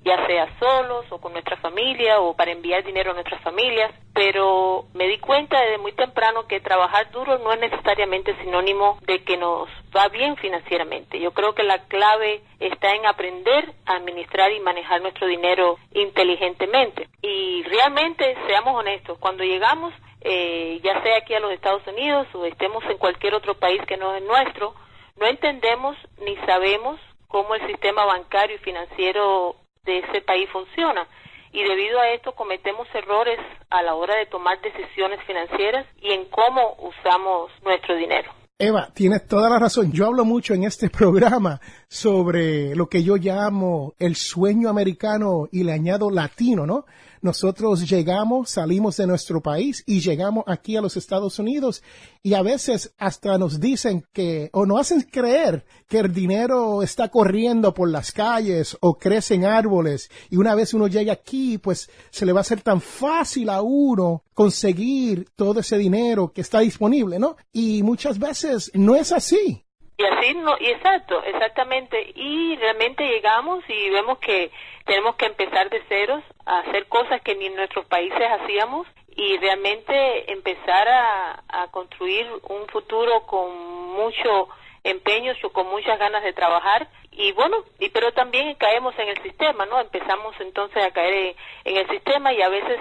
ya 0.06 0.24
sea 0.28 0.48
solos 0.60 1.06
o 1.10 1.20
con 1.20 1.34
nuestra 1.34 1.58
familia 1.58 2.20
o 2.20 2.36
para 2.36 2.52
enviar 2.52 2.84
dinero 2.84 3.10
a 3.12 3.14
nuestras 3.16 3.42
familias, 3.42 3.92
pero 4.14 4.86
me 4.94 5.08
di 5.08 5.18
cuenta 5.18 5.60
desde 5.60 5.80
muy 5.80 5.94
temprano 5.94 6.46
que 6.48 6.62
trabajar 6.62 7.10
duro 7.10 7.40
no 7.40 7.52
es 7.52 7.60
necesariamente 7.60 8.36
sinónimo 8.44 9.00
de 9.08 9.24
que 9.24 9.36
nos 9.36 9.68
va 9.96 10.08
bien 10.10 10.38
financieramente. 10.38 11.20
Yo 11.20 11.32
creo 11.32 11.56
que 11.56 11.64
la 11.64 11.80
clave 11.88 12.42
está 12.60 12.94
en 12.94 13.08
aprender 13.08 13.74
a 13.88 13.96
administrar 13.96 14.52
y 14.52 14.60
manejar 14.60 15.02
nuestro 15.02 15.26
dinero 15.26 15.80
inteligentemente. 15.92 17.10
Y 17.24 17.64
realmente, 17.64 18.38
seamos 18.48 18.76
honestos, 18.76 19.18
cuando 19.18 19.44
llegamos, 19.44 19.92
eh, 20.22 20.80
ya 20.84 21.02
sea 21.02 21.18
aquí 21.18 21.34
a 21.34 21.40
los 21.40 21.52
Estados 21.52 21.86
Unidos 21.88 22.28
o 22.36 22.46
estemos 22.46 22.84
en 22.86 23.00
cualquier 23.00 23.34
otro 23.34 23.56
país 23.56 23.82
que 23.88 23.98
no 23.98 24.16
es 24.16 24.24
nuestro, 24.24 24.76
no 25.18 25.26
entendemos 25.26 25.98
ni 26.20 26.36
sabemos 26.46 27.00
cómo 27.28 27.56
el 27.56 27.66
sistema 27.68 28.06
bancario 28.06 28.56
y 28.56 28.60
financiero 28.60 29.56
de 29.86 30.00
ese 30.00 30.22
país 30.22 30.50
funciona 30.52 31.08
y 31.56 31.64
debido 31.64 32.00
a 32.00 32.10
esto 32.10 32.34
cometemos 32.34 32.88
errores 32.94 33.40
a 33.70 33.82
la 33.82 33.96
hora 33.96 34.18
de 34.18 34.26
tomar 34.26 34.60
decisiones 34.62 35.20
financieras 35.26 35.86
y 36.02 36.12
en 36.12 36.26
cómo 36.26 36.76
usamos 36.80 37.50
nuestro 37.64 37.96
dinero. 37.96 38.30
Eva, 38.58 38.90
tienes 38.94 39.28
toda 39.28 39.50
la 39.50 39.60
razón. 39.60 39.92
Yo 39.92 40.06
hablo 40.06 40.26
mucho 40.26 40.54
en 40.54 40.64
este 40.64 40.90
programa 41.00 41.60
sobre 41.88 42.76
lo 42.76 42.88
que 42.88 43.04
yo 43.04 43.16
llamo 43.16 43.94
el 44.00 44.16
sueño 44.16 44.70
americano 44.70 45.48
y 45.52 45.64
le 45.64 45.74
añado 45.74 46.10
latino, 46.10 46.66
¿no? 46.66 46.86
Nosotros 47.26 47.90
llegamos, 47.90 48.52
salimos 48.52 48.98
de 48.98 49.08
nuestro 49.08 49.42
país 49.42 49.82
y 49.88 50.00
llegamos 50.00 50.44
aquí 50.46 50.78
a 50.78 50.82
los 50.82 50.96
Estados 50.96 51.40
Unidos 51.40 51.82
y 52.22 52.36
a 52.36 52.44
veces 52.44 52.94
hasta 53.00 53.40
nos 53.40 53.60
dicen 53.60 54.06
que 54.14 54.52
o 54.54 54.68
nos 54.68 54.82
hacen 54.82 55.02
creer 55.02 55.66
que 55.88 55.98
el 55.98 56.14
dinero 56.14 56.84
está 56.84 57.10
corriendo 57.10 57.74
por 57.74 57.90
las 57.90 58.12
calles 58.12 58.78
o 58.80 59.00
crecen 59.00 59.44
árboles 59.44 60.12
y 60.30 60.38
una 60.38 60.54
vez 60.54 60.76
uno 60.76 60.86
llega 60.86 61.14
aquí 61.14 61.58
pues 61.58 61.90
se 62.12 62.28
le 62.28 62.32
va 62.32 62.42
a 62.42 62.46
hacer 62.46 62.62
tan 62.62 62.80
fácil 62.80 63.50
a 63.50 63.64
uno 63.64 64.22
conseguir 64.36 65.28
todo 65.36 65.62
ese 65.62 65.80
dinero 65.80 66.32
que 66.32 66.42
está 66.42 66.60
disponible, 66.60 67.18
¿no? 67.18 67.38
Y 67.52 67.82
muchas 67.82 68.20
veces 68.20 68.70
no 68.76 68.96
es 68.96 69.12
así. 69.12 69.65
Y 69.98 70.04
así, 70.04 70.34
no, 70.36 70.58
y 70.60 70.68
exacto, 70.72 71.24
exactamente. 71.24 72.12
Y 72.16 72.56
realmente 72.58 73.08
llegamos 73.08 73.64
y 73.70 73.90
vemos 73.90 74.20
que 74.20 74.52
tenemos 74.86 75.16
que 75.16 75.28
empezar 75.28 75.70
de 75.70 75.82
ceros 75.84 76.24
a 76.46 76.60
hacer 76.60 76.88
cosas 76.88 77.22
que 77.22 77.36
ni 77.36 77.46
en 77.46 77.56
nuestros 77.56 77.86
países 77.86 78.22
hacíamos 78.40 78.88
y 79.16 79.38
realmente 79.38 80.32
empezar 80.32 80.88
a, 80.90 81.44
a 81.48 81.68
construir 81.72 82.28
un 82.50 82.68
futuro 82.68 83.26
con 83.26 83.56
mucho 83.94 84.50
empeño, 84.84 85.34
con 85.54 85.68
muchas 85.68 85.98
ganas 85.98 86.24
de 86.24 86.34
trabajar 86.34 86.90
y 87.18 87.32
bueno, 87.32 87.64
y 87.80 87.90
pero 87.90 88.12
también 88.12 88.56
caemos 88.56 88.98
en 89.00 89.10
el 89.10 89.22
sistema, 89.24 89.66
¿no? 89.66 89.80
Empezamos 89.80 90.36
entonces 90.40 90.84
a 90.84 90.92
caer 90.92 91.36
en, 91.64 91.78
el 91.78 91.88
sistema 91.90 92.34
y 92.34 92.42
a 92.42 92.50
veces 92.50 92.80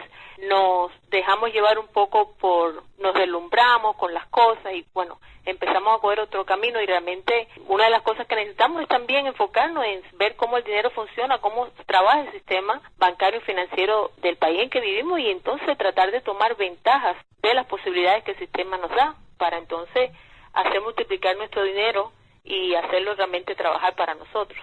nos 0.48 0.90
dejamos 1.10 1.52
llevar 1.52 1.78
un 1.78 1.86
poco 1.86 2.34
por, 2.38 2.82
nos 2.98 3.14
deslumbramos 3.14 3.96
con 3.96 4.12
las 4.12 4.26
cosas 4.26 4.72
y 4.74 4.84
bueno, 4.92 5.20
empezamos 5.44 5.94
a 5.94 6.00
coger 6.00 6.20
otro 6.20 6.44
camino 6.44 6.80
y 6.80 6.86
realmente 6.86 7.48
una 7.68 7.84
de 7.84 7.90
las 7.90 8.02
cosas 8.02 8.26
que 8.26 8.34
necesitamos 8.34 8.82
es 8.82 8.88
también 8.88 9.26
enfocarnos 9.26 9.84
en 9.84 10.02
ver 10.14 10.34
cómo 10.34 10.56
el 10.56 10.64
dinero 10.64 10.90
funciona, 10.90 11.38
cómo 11.38 11.68
trabaja 11.86 12.22
el 12.22 12.32
sistema 12.32 12.82
bancario 12.98 13.38
y 13.38 13.44
financiero 13.44 14.10
del 14.18 14.36
país 14.36 14.62
en 14.62 14.70
que 14.70 14.80
vivimos 14.80 15.20
y 15.20 15.30
entonces 15.30 15.78
tratar 15.78 16.10
de 16.10 16.20
tomar 16.20 16.56
ventajas 16.56 17.16
de 17.40 17.54
las 17.54 17.66
posibilidades 17.66 18.24
que 18.24 18.32
el 18.32 18.38
sistema 18.38 18.78
nos 18.78 18.90
da 18.90 19.14
para 19.38 19.58
entonces 19.58 20.10
hacer 20.52 20.80
multiplicar 20.80 21.36
nuestro 21.36 21.62
dinero 21.62 22.10
y 22.44 22.74
hacerlo 22.74 23.14
realmente 23.14 23.54
trabajar 23.54 23.96
para 23.96 24.14
nosotros. 24.14 24.60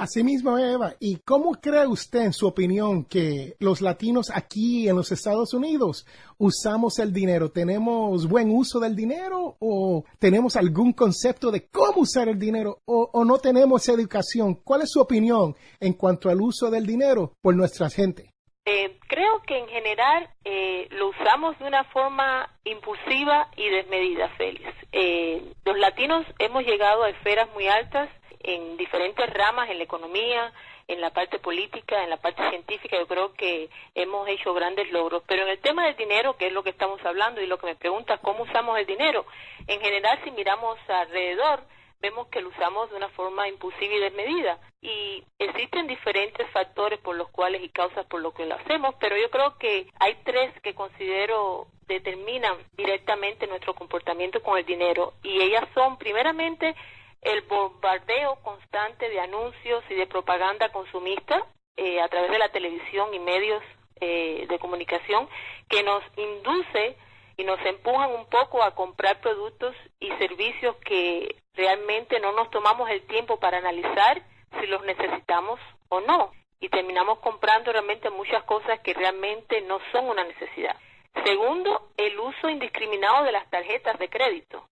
Asimismo, 0.00 0.56
Eva, 0.56 0.94
¿y 0.98 1.16
cómo 1.16 1.52
cree 1.60 1.86
usted, 1.86 2.20
en 2.20 2.32
su 2.32 2.46
opinión, 2.46 3.04
que 3.04 3.54
los 3.58 3.82
latinos 3.82 4.30
aquí 4.32 4.88
en 4.88 4.96
los 4.96 5.12
Estados 5.12 5.52
Unidos 5.52 6.06
usamos 6.38 6.98
el 6.98 7.12
dinero? 7.12 7.50
¿Tenemos 7.50 8.26
buen 8.26 8.50
uso 8.50 8.80
del 8.80 8.96
dinero 8.96 9.58
o 9.58 10.04
tenemos 10.18 10.56
algún 10.56 10.94
concepto 10.94 11.50
de 11.50 11.68
cómo 11.68 12.00
usar 12.00 12.30
el 12.30 12.38
dinero 12.38 12.80
o, 12.86 13.24
no 13.26 13.36
tenemos 13.36 13.86
educación? 13.90 14.54
¿Cuál 14.64 14.82
es 14.82 14.90
su 14.90 15.00
opinión 15.02 15.54
en 15.78 15.92
cuanto 15.92 16.30
al 16.30 16.40
uso 16.40 16.70
del 16.70 16.86
dinero 16.86 17.34
por 17.42 17.54
nuestra 17.54 17.90
gente? 17.90 18.29
Eh, 18.66 18.98
creo 19.08 19.40
que 19.42 19.56
en 19.56 19.68
general 19.68 20.28
eh, 20.44 20.86
lo 20.90 21.08
usamos 21.08 21.58
de 21.58 21.64
una 21.64 21.84
forma 21.84 22.48
impulsiva 22.64 23.48
y 23.56 23.68
desmedida, 23.68 24.28
Félix. 24.36 24.68
Eh, 24.92 25.42
los 25.64 25.78
latinos 25.78 26.26
hemos 26.38 26.64
llegado 26.64 27.04
a 27.04 27.10
esferas 27.10 27.48
muy 27.54 27.66
altas 27.68 28.10
en 28.40 28.76
diferentes 28.76 29.28
ramas, 29.32 29.70
en 29.70 29.78
la 29.78 29.84
economía, 29.84 30.52
en 30.88 31.00
la 31.00 31.10
parte 31.10 31.38
política, 31.38 32.02
en 32.02 32.10
la 32.10 32.16
parte 32.16 32.48
científica, 32.50 32.98
yo 32.98 33.06
creo 33.06 33.32
que 33.34 33.70
hemos 33.94 34.28
hecho 34.28 34.52
grandes 34.52 34.90
logros. 34.90 35.22
Pero 35.26 35.44
en 35.44 35.50
el 35.50 35.60
tema 35.60 35.86
del 35.86 35.96
dinero, 35.96 36.36
que 36.36 36.48
es 36.48 36.52
lo 36.52 36.62
que 36.62 36.70
estamos 36.70 37.00
hablando 37.04 37.40
y 37.40 37.46
lo 37.46 37.58
que 37.58 37.66
me 37.66 37.76
pregunta, 37.76 38.18
¿cómo 38.18 38.42
usamos 38.42 38.78
el 38.78 38.86
dinero? 38.86 39.24
En 39.66 39.80
general, 39.80 40.18
si 40.24 40.30
miramos 40.32 40.78
alrededor, 40.88 41.62
vemos 42.00 42.28
que 42.28 42.40
lo 42.40 42.48
usamos 42.48 42.90
de 42.90 42.96
una 42.96 43.08
forma 43.10 43.48
impulsiva 43.48 43.94
y 43.94 44.00
desmedida. 44.00 44.58
Y 44.80 45.24
existen 45.38 45.86
diferentes 45.86 46.48
factores 46.50 46.98
por 47.00 47.16
los 47.16 47.28
cuales 47.30 47.62
y 47.62 47.68
causas 47.68 48.06
por 48.06 48.20
los 48.20 48.34
que 48.34 48.46
lo 48.46 48.54
hacemos, 48.54 48.94
pero 48.98 49.16
yo 49.16 49.30
creo 49.30 49.58
que 49.58 49.86
hay 49.98 50.16
tres 50.24 50.52
que 50.62 50.74
considero 50.74 51.66
determinan 51.86 52.56
directamente 52.76 53.46
nuestro 53.46 53.74
comportamiento 53.74 54.42
con 54.42 54.56
el 54.56 54.64
dinero. 54.64 55.14
Y 55.22 55.40
ellas 55.42 55.64
son, 55.74 55.98
primeramente, 55.98 56.74
el 57.20 57.42
bombardeo 57.42 58.36
constante 58.42 59.08
de 59.08 59.20
anuncios 59.20 59.84
y 59.90 59.94
de 59.94 60.06
propaganda 60.06 60.70
consumista 60.70 61.44
eh, 61.76 62.00
a 62.00 62.08
través 62.08 62.30
de 62.30 62.38
la 62.38 62.50
televisión 62.50 63.12
y 63.12 63.18
medios 63.18 63.62
eh, 64.00 64.46
de 64.48 64.58
comunicación 64.58 65.28
que 65.68 65.82
nos 65.82 66.02
induce 66.16 66.96
y 67.40 67.44
nos 67.44 67.58
empujan 67.64 68.12
un 68.12 68.26
poco 68.26 68.62
a 68.62 68.74
comprar 68.74 69.18
productos 69.22 69.74
y 69.98 70.08
servicios 70.18 70.76
que 70.84 71.36
realmente 71.54 72.20
no 72.20 72.32
nos 72.32 72.50
tomamos 72.50 72.90
el 72.90 73.00
tiempo 73.06 73.40
para 73.40 73.56
analizar 73.56 74.22
si 74.60 74.66
los 74.66 74.84
necesitamos 74.84 75.58
o 75.88 76.00
no 76.02 76.32
y 76.60 76.68
terminamos 76.68 77.18
comprando 77.20 77.72
realmente 77.72 78.10
muchas 78.10 78.42
cosas 78.42 78.80
que 78.80 78.92
realmente 78.92 79.62
no 79.62 79.78
son 79.90 80.10
una 80.10 80.22
necesidad. 80.22 80.76
Segundo, 81.24 81.88
el 81.96 82.20
uso 82.20 82.50
indiscriminado 82.50 83.24
de 83.24 83.32
las 83.32 83.48
tarjetas 83.48 83.98
de 83.98 84.10
crédito. 84.10 84.68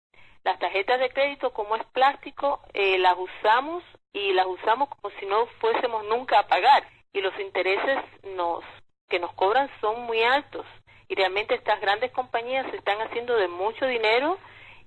Las 0.44 0.58
tarjetas 0.58 1.00
de 1.00 1.12
crédito, 1.12 1.54
como 1.54 1.76
es 1.76 1.86
plástico, 1.94 2.62
eh, 2.74 2.98
las 2.98 3.16
usamos 3.16 3.84
y 4.12 4.34
las 4.34 4.48
usamos 4.48 4.90
como 4.90 5.14
si 5.20 5.28
no 5.28 5.46
fuésemos 5.60 6.04
nunca 6.06 6.40
a 6.40 6.48
pagar 6.48 6.84
y 7.14 7.22
los 7.22 7.40
intereses 7.40 8.00
nos, 8.24 8.64
que 9.08 9.20
nos 9.20 9.32
cobran 9.34 9.70
son 9.82 10.02
muy 10.08 10.24
altos 10.24 10.66
y 11.08 11.16
realmente 11.16 11.56
estas 11.56 11.80
grandes 11.82 12.12
compañías 12.12 12.70
se 12.72 12.78
están 12.78 13.02
haciendo 13.02 13.36
de 13.36 13.48
mucho 13.48 13.86
dinero 13.86 14.38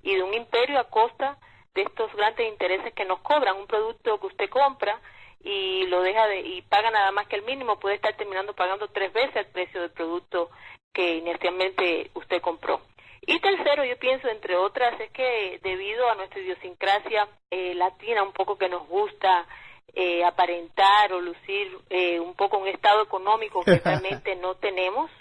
y 0.03 0.15
de 0.15 0.23
un 0.23 0.33
imperio 0.33 0.79
a 0.79 0.89
costa 0.89 1.37
de 1.73 1.83
estos 1.83 2.13
grandes 2.15 2.47
intereses 2.47 2.93
que 2.93 3.05
nos 3.05 3.19
cobran. 3.19 3.57
Un 3.57 3.67
producto 3.67 4.19
que 4.19 4.27
usted 4.27 4.49
compra 4.49 4.99
y 5.41 5.85
lo 5.87 6.01
deja 6.01 6.27
de 6.27 6.41
y 6.41 6.61
paga 6.63 6.91
nada 6.91 7.11
más 7.11 7.27
que 7.27 7.37
el 7.37 7.43
mínimo 7.43 7.79
puede 7.79 7.95
estar 7.95 8.15
terminando 8.17 8.53
pagando 8.53 8.89
tres 8.89 9.13
veces 9.13 9.35
el 9.35 9.47
precio 9.47 9.81
del 9.81 9.91
producto 9.91 10.49
que 10.93 11.15
inicialmente 11.15 12.11
usted 12.13 12.41
compró. 12.41 12.81
Y 13.21 13.39
tercero, 13.39 13.83
yo 13.85 13.97
pienso, 13.97 14.27
entre 14.27 14.55
otras, 14.55 14.99
es 14.99 15.11
que 15.11 15.59
debido 15.61 16.09
a 16.09 16.15
nuestra 16.15 16.39
idiosincrasia 16.39 17.27
eh, 17.51 17.75
latina, 17.75 18.23
un 18.23 18.33
poco 18.33 18.57
que 18.57 18.69
nos 18.69 18.87
gusta 18.87 19.45
eh, 19.93 20.23
aparentar 20.23 21.13
o 21.13 21.21
lucir 21.21 21.77
eh, 21.89 22.19
un 22.19 22.33
poco 22.33 22.57
un 22.57 22.67
estado 22.67 23.03
económico 23.03 23.63
que 23.63 23.79
realmente 23.85 24.35
no 24.35 24.55
tenemos, 24.55 25.11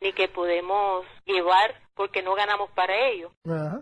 ni 0.00 0.12
que 0.12 0.28
podemos 0.28 1.06
llevar 1.24 1.74
porque 1.94 2.22
no 2.22 2.34
ganamos 2.34 2.70
para 2.70 2.94
ello. 3.08 3.32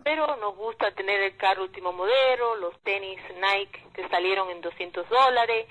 Pero 0.04 0.36
nos 0.36 0.56
gusta 0.56 0.90
tener 0.92 1.20
el 1.20 1.36
carro 1.36 1.64
último 1.64 1.92
modelo, 1.92 2.56
los 2.56 2.80
tenis 2.82 3.20
Nike 3.34 3.82
que 3.92 4.08
salieron 4.08 4.50
en 4.50 4.60
200 4.60 5.08
dólares, 5.08 5.66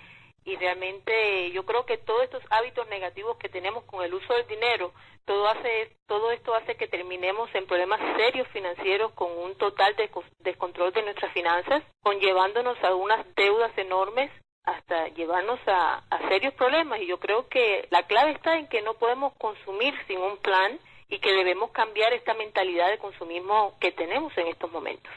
y 0.46 0.56
realmente 0.58 1.52
yo 1.52 1.66
creo 1.66 1.86
que 1.88 1.98
todos 1.98 2.24
estos 2.24 2.44
hábitos 2.52 2.88
negativos 2.88 3.38
que 3.38 3.50
tenemos 3.50 3.84
con 3.86 4.04
el 4.04 4.14
uso 4.14 4.34
del 4.36 4.46
dinero, 4.46 4.94
todo 5.26 5.48
hace 5.48 5.98
todo 6.06 6.32
esto 6.32 6.54
hace 6.54 6.78
que 6.78 6.88
terminemos 6.88 7.50
en 7.56 7.66
problemas 7.66 8.00
serios 8.16 8.48
financieros 8.50 9.12
con 9.14 9.32
un 9.32 9.56
total 9.56 9.96
descontrol 10.40 10.94
de 10.94 11.02
nuestras 11.02 11.34
finanzas, 11.34 11.84
conllevándonos 12.04 12.78
a 12.84 12.94
unas 12.94 13.26
deudas 13.36 13.76
enormes 13.76 14.30
hasta 14.66 15.08
llevarnos 15.10 15.60
a, 15.68 16.04
a 16.10 16.30
serios 16.30 16.54
problemas 16.56 17.00
y 17.02 17.08
yo 17.08 17.20
creo 17.20 17.48
que 17.48 17.88
la 17.92 18.04
clave 18.08 18.32
está 18.32 18.58
en 18.58 18.68
que 18.68 18.82
no 18.82 18.96
podemos 18.96 19.34
consumir 19.38 19.94
sin 20.08 20.20
un 20.20 20.38
plan 20.38 20.80
y 21.10 21.20
que 21.20 21.32
debemos 21.32 21.72
cambiar 21.72 22.14
esta 22.14 22.34
mentalidad 22.34 22.90
de 22.90 22.98
consumismo 22.98 23.78
que 23.80 23.92
tenemos 23.92 24.36
en 24.38 24.48
estos 24.48 24.72
momentos. 24.72 25.12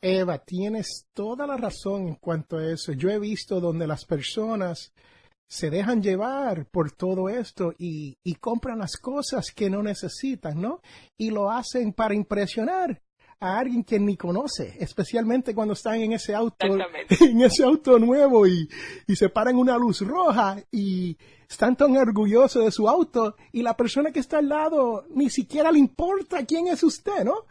Eva, 0.00 0.38
tienes 0.38 1.06
toda 1.14 1.46
la 1.46 1.56
razón 1.56 2.08
en 2.08 2.14
cuanto 2.16 2.56
a 2.56 2.72
eso. 2.72 2.92
Yo 2.92 3.08
he 3.08 3.20
visto 3.20 3.60
donde 3.60 3.86
las 3.86 4.04
personas 4.04 4.92
se 5.48 5.70
dejan 5.70 6.02
llevar 6.02 6.66
por 6.66 6.92
todo 6.92 7.28
esto 7.28 7.72
y, 7.78 8.16
compran 8.40 8.78
las 8.78 8.96
cosas 8.96 9.52
que 9.54 9.70
no 9.70 9.82
necesitan, 9.82 10.60
¿no? 10.60 10.80
Y 11.16 11.30
lo 11.30 11.50
hacen 11.50 11.92
para 11.92 12.14
impresionar 12.14 13.00
a 13.42 13.58
alguien 13.58 13.82
que 13.82 13.98
ni 13.98 14.16
conoce, 14.16 14.76
especialmente 14.78 15.52
cuando 15.52 15.74
están 15.74 16.00
en 16.00 16.12
ese 16.12 16.32
auto, 16.32 16.64
en 17.20 17.40
ese 17.40 17.64
auto 17.64 17.98
nuevo 17.98 18.46
y, 18.46 18.68
y 19.08 19.16
se 19.16 19.28
paran 19.28 19.56
una 19.56 19.76
luz 19.76 20.00
roja 20.02 20.62
y 20.70 21.16
están 21.50 21.74
tan 21.74 21.96
orgullosos 21.96 22.64
de 22.64 22.70
su 22.70 22.88
auto 22.88 23.34
y 23.50 23.62
la 23.62 23.76
persona 23.76 24.12
que 24.12 24.20
está 24.20 24.38
al 24.38 24.48
lado 24.48 25.06
ni 25.10 25.28
siquiera 25.28 25.72
le 25.72 25.80
importa 25.80 26.46
quién 26.46 26.68
es 26.68 26.84
usted, 26.84 27.24
¿no? 27.24 27.46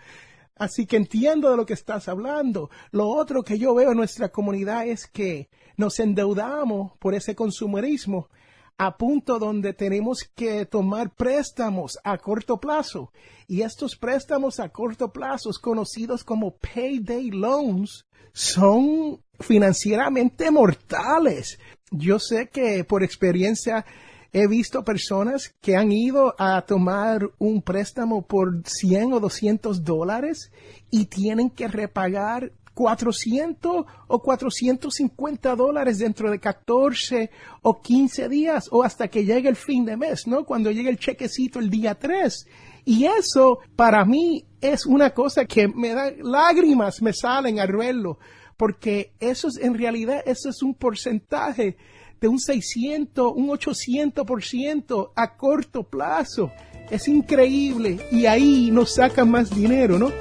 Así 0.55 0.85
que 0.85 0.95
entiendo 0.95 1.51
de 1.51 1.57
lo 1.57 1.65
que 1.65 1.73
estás 1.73 2.07
hablando. 2.07 2.69
Lo 2.91 3.09
otro 3.09 3.43
que 3.43 3.59
yo 3.59 3.75
veo 3.75 3.91
en 3.91 3.97
nuestra 3.97 4.29
comunidad 4.29 4.87
es 4.87 5.07
que 5.07 5.49
nos 5.75 5.99
endeudamos 5.99 6.93
por 6.99 7.15
ese 7.15 7.35
consumerismo 7.35 8.29
a 8.77 8.97
punto 8.97 9.39
donde 9.39 9.73
tenemos 9.73 10.23
que 10.35 10.65
tomar 10.65 11.13
préstamos 11.15 11.97
a 12.03 12.17
corto 12.17 12.59
plazo. 12.59 13.11
Y 13.47 13.61
estos 13.61 13.95
préstamos 13.95 14.59
a 14.59 14.69
corto 14.69 15.11
plazo, 15.11 15.51
conocidos 15.61 16.23
como 16.23 16.55
payday 16.57 17.31
loans, 17.31 18.05
son 18.33 19.21
financieramente 19.39 20.51
mortales. 20.51 21.59
Yo 21.91 22.19
sé 22.19 22.49
que 22.49 22.83
por 22.83 23.03
experiencia 23.03 23.85
He 24.33 24.47
visto 24.47 24.85
personas 24.85 25.53
que 25.59 25.75
han 25.75 25.91
ido 25.91 26.35
a 26.39 26.61
tomar 26.61 27.29
un 27.37 27.61
préstamo 27.61 28.21
por 28.21 28.63
100 28.65 29.11
o 29.11 29.19
200 29.19 29.83
dólares 29.83 30.53
y 30.89 31.07
tienen 31.07 31.49
que 31.49 31.67
repagar 31.67 32.53
400 32.73 33.85
o 34.07 34.21
450 34.21 35.55
dólares 35.55 35.99
dentro 35.99 36.31
de 36.31 36.39
14 36.39 37.29
o 37.61 37.81
15 37.81 38.29
días 38.29 38.69
o 38.71 38.83
hasta 38.83 39.07
que 39.07 39.25
llegue 39.25 39.49
el 39.49 39.55
fin 39.55 39.85
de 39.85 39.97
mes, 39.97 40.27
¿no? 40.27 40.45
Cuando 40.45 40.71
llegue 40.71 40.89
el 40.89 40.97
chequecito 40.97 41.59
el 41.59 41.69
día 41.69 41.95
3. 41.95 42.47
Y 42.85 43.05
eso 43.05 43.59
para 43.75 44.05
mí 44.05 44.45
es 44.59 44.85
una 44.85 45.11
cosa 45.11 45.45
que 45.45 45.67
me 45.67 45.93
da 45.93 46.11
lágrimas, 46.21 47.01
me 47.01 47.13
salen 47.13 47.59
al 47.59 47.75
verlo, 47.75 48.19
porque 48.57 49.13
eso 49.19 49.47
es 49.47 49.57
en 49.57 49.73
realidad, 49.73 50.21
eso 50.25 50.49
es 50.49 50.61
un 50.63 50.73
porcentaje 50.73 51.77
de 52.19 52.27
un 52.27 52.39
600, 52.39 53.33
un 53.35 53.49
800% 53.49 55.11
a 55.15 55.35
corto 55.35 55.83
plazo. 55.83 56.51
Es 56.89 57.07
increíble 57.07 57.99
y 58.11 58.25
ahí 58.25 58.69
nos 58.71 58.95
sacan 58.95 59.29
más 59.29 59.49
dinero, 59.49 59.97
¿no? 59.97 60.11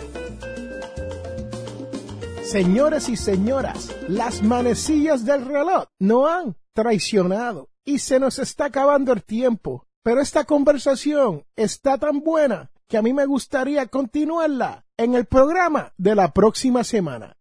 Señores 2.51 3.09
y 3.09 3.17
señoras, 3.17 3.97
las 4.09 4.43
manecillas 4.43 5.25
del 5.25 5.47
reloj 5.47 5.85
no 6.01 6.27
han 6.27 6.57
traicionado 6.75 7.69
y 7.85 8.01
se 8.01 8.19
nos 8.19 8.41
está 8.41 8.65
acabando 8.65 9.13
el 9.13 9.23
tiempo. 9.23 9.87
Pero 10.03 10.21
esta 10.21 10.43
conversación 10.43 11.47
está 11.55 11.97
tan 11.97 12.19
buena 12.19 12.73
que 12.89 12.97
a 12.97 13.03
mí 13.03 13.13
me 13.13 13.25
gustaría 13.25 13.87
continuarla 13.87 14.85
en 14.97 15.15
el 15.15 15.27
programa 15.27 15.93
de 15.97 16.17
la 16.17 16.33
próxima 16.33 16.83
semana. 16.83 17.37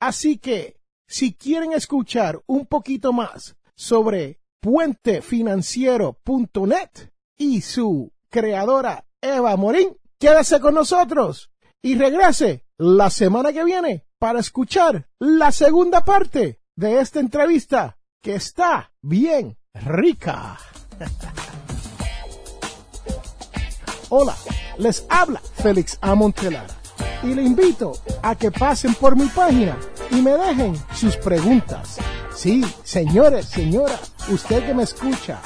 Así 0.00 0.38
que 0.38 0.80
Si 1.06 1.34
quieren 1.34 1.74
escuchar 1.74 2.40
un 2.46 2.64
poquito 2.64 3.12
más 3.12 3.56
sobre 3.76 4.40
puentefinanciero.net 4.60 7.10
y 7.36 7.60
su 7.60 8.14
creadora 8.30 9.04
Eva 9.20 9.54
Morín, 9.58 9.98
quédese 10.18 10.58
con 10.58 10.72
nosotros 10.72 11.50
y 11.82 11.96
regrese 11.96 12.64
la 12.78 13.10
semana 13.10 13.52
que 13.52 13.62
viene 13.62 14.06
para 14.24 14.40
escuchar 14.40 15.06
la 15.18 15.52
segunda 15.52 16.02
parte 16.02 16.58
de 16.76 16.98
esta 16.98 17.20
entrevista 17.20 17.98
que 18.22 18.36
está 18.36 18.90
bien 19.02 19.58
rica. 19.74 20.58
Hola, 24.08 24.34
les 24.78 25.04
habla 25.10 25.42
Félix 25.56 25.98
Amontelara 26.00 26.74
y 27.22 27.34
le 27.34 27.42
invito 27.42 27.92
a 28.22 28.34
que 28.34 28.50
pasen 28.50 28.94
por 28.94 29.14
mi 29.14 29.26
página 29.26 29.76
y 30.10 30.22
me 30.22 30.30
dejen 30.30 30.74
sus 30.94 31.18
preguntas. 31.18 31.98
Sí, 32.34 32.64
señores, 32.82 33.44
señora, 33.44 34.00
usted 34.30 34.64
que 34.64 34.72
me 34.72 34.84
escucha, 34.84 35.38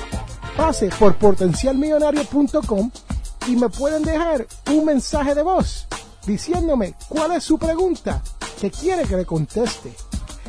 pase 0.57 0.89
por 0.91 1.17
potencialmillonario.com 1.17 2.93
y 3.49 3.57
me 3.57 3.71
pueden 3.71 4.05
dejar 4.05 4.47
un 4.71 4.85
mensaje 4.85 5.35
de 5.35 5.43
voz 5.43 5.89
diciéndome 6.25 6.95
cuál 7.09 7.33
es 7.33 7.43
su 7.43 7.59
pregunta 7.59 8.23
que 8.61 8.71
quiere 8.71 9.05
que 9.05 9.17
le 9.17 9.25
conteste. 9.25 9.95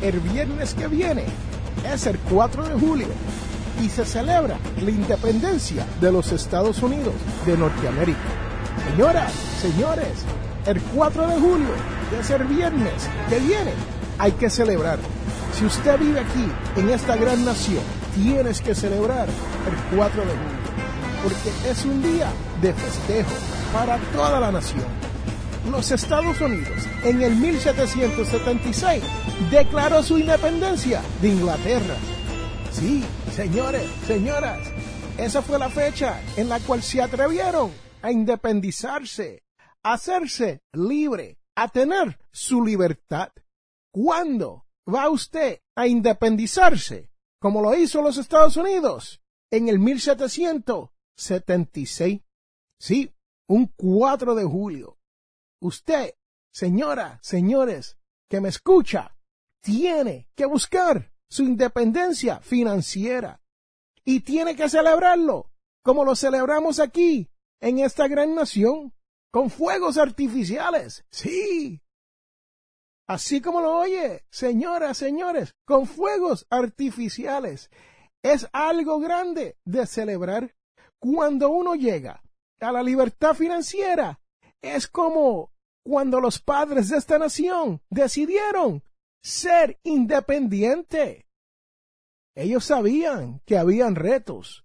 El 0.00 0.20
viernes 0.20 0.72
que 0.74 0.88
viene 0.88 1.24
es 1.92 2.06
el 2.06 2.18
4 2.18 2.68
de 2.68 2.74
julio 2.74 3.08
y 3.82 3.88
se 3.88 4.04
celebra 4.04 4.58
la 4.82 4.90
independencia 4.90 5.86
de 6.00 6.12
los 6.12 6.32
Estados 6.32 6.82
Unidos 6.82 7.14
de 7.46 7.56
Norteamérica. 7.56 8.18
Señoras, 8.90 9.32
señores, 9.60 10.24
el 10.66 10.80
4 10.80 11.26
de 11.28 11.40
julio, 11.40 11.68
es 12.18 12.30
el 12.30 12.44
viernes 12.44 13.08
que 13.28 13.38
viene, 13.38 13.72
hay 14.18 14.32
que 14.32 14.50
celebrar. 14.50 14.98
Si 15.58 15.64
usted 15.64 15.98
vive 15.98 16.20
aquí, 16.20 16.50
en 16.76 16.90
esta 16.90 17.16
gran 17.16 17.44
nación, 17.44 17.82
tienes 18.14 18.60
que 18.60 18.74
celebrar 18.74 19.28
el 19.28 19.96
4 19.96 20.20
de 20.20 20.28
julio, 20.28 20.64
porque 21.22 21.70
es 21.70 21.84
un 21.84 22.02
día 22.02 22.28
de 22.60 22.72
festejo 22.72 23.30
para 23.72 23.98
toda 24.12 24.40
la 24.40 24.52
nación. 24.52 24.84
Los 25.70 25.90
Estados 25.90 26.40
Unidos 26.40 26.86
en 27.04 27.22
el 27.22 27.36
1776 27.36 29.02
declaró 29.50 30.02
su 30.02 30.18
independencia 30.18 31.00
de 31.22 31.28
Inglaterra. 31.28 31.94
Sí, 32.70 33.02
señores, 33.34 33.90
señoras, 34.06 34.70
esa 35.18 35.42
fue 35.42 35.58
la 35.58 35.68
fecha 35.68 36.22
en 36.36 36.48
la 36.48 36.60
cual 36.60 36.84
se 36.84 37.02
atrevieron 37.02 37.72
a 38.00 38.12
independizarse, 38.12 39.42
a 39.82 39.94
hacerse 39.94 40.62
libre, 40.72 41.40
a 41.56 41.66
tener 41.68 42.16
su 42.30 42.64
libertad. 42.64 43.32
¿Cuándo 43.92 44.66
va 44.86 45.10
usted 45.10 45.62
a 45.74 45.88
independizarse? 45.88 47.10
Como 47.40 47.60
lo 47.60 47.74
hizo 47.74 48.02
los 48.02 48.18
Estados 48.18 48.56
Unidos 48.56 49.20
en 49.50 49.68
el 49.68 49.80
1776. 49.80 52.20
Sí, 52.78 53.12
un 53.48 53.66
4 53.76 54.36
de 54.36 54.44
julio. 54.44 54.96
Usted, 55.60 56.14
señora, 56.52 57.18
señores, 57.20 57.98
que 58.30 58.40
me 58.40 58.48
escucha, 58.48 59.16
tiene 59.60 60.28
que 60.36 60.46
buscar 60.46 61.10
su 61.34 61.42
independencia 61.42 62.38
financiera 62.38 63.40
y 64.04 64.20
tiene 64.20 64.54
que 64.54 64.68
celebrarlo 64.68 65.50
como 65.82 66.04
lo 66.04 66.14
celebramos 66.14 66.78
aquí 66.78 67.28
en 67.60 67.80
esta 67.80 68.06
gran 68.06 68.36
nación 68.36 68.94
con 69.32 69.50
fuegos 69.50 69.98
artificiales. 69.98 71.04
Sí. 71.10 71.82
Así 73.08 73.40
como 73.40 73.60
lo 73.60 73.78
oye, 73.78 74.24
señoras, 74.30 74.96
señores, 74.96 75.56
con 75.66 75.88
fuegos 75.88 76.46
artificiales. 76.50 77.68
Es 78.22 78.48
algo 78.52 79.00
grande 79.00 79.56
de 79.64 79.86
celebrar 79.86 80.54
cuando 81.00 81.50
uno 81.50 81.74
llega 81.74 82.22
a 82.60 82.70
la 82.70 82.80
libertad 82.80 83.34
financiera. 83.34 84.20
Es 84.62 84.86
como 84.86 85.50
cuando 85.84 86.20
los 86.20 86.38
padres 86.38 86.90
de 86.90 86.98
esta 86.98 87.18
nación 87.18 87.82
decidieron 87.90 88.84
ser 89.24 89.80
independiente. 89.82 91.23
Ellos 92.34 92.64
sabían 92.64 93.40
que 93.46 93.58
habían 93.58 93.94
retos. 93.94 94.64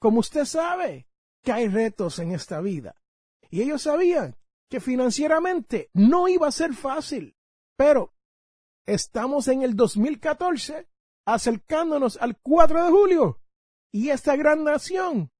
Como 0.00 0.20
usted 0.20 0.44
sabe 0.44 1.08
que 1.42 1.52
hay 1.52 1.68
retos 1.68 2.18
en 2.18 2.32
esta 2.32 2.60
vida. 2.60 3.00
Y 3.50 3.62
ellos 3.62 3.82
sabían 3.82 4.36
que 4.70 4.80
financieramente 4.80 5.90
no 5.92 6.28
iba 6.28 6.46
a 6.46 6.52
ser 6.52 6.74
fácil. 6.74 7.36
Pero 7.76 8.14
estamos 8.86 9.48
en 9.48 9.62
el 9.62 9.74
2014 9.74 10.88
acercándonos 11.26 12.16
al 12.16 12.38
4 12.40 12.84
de 12.86 12.90
julio 12.90 13.40
y 13.92 14.10
esta 14.10 14.36
gran 14.36 14.64
nación 14.64 15.30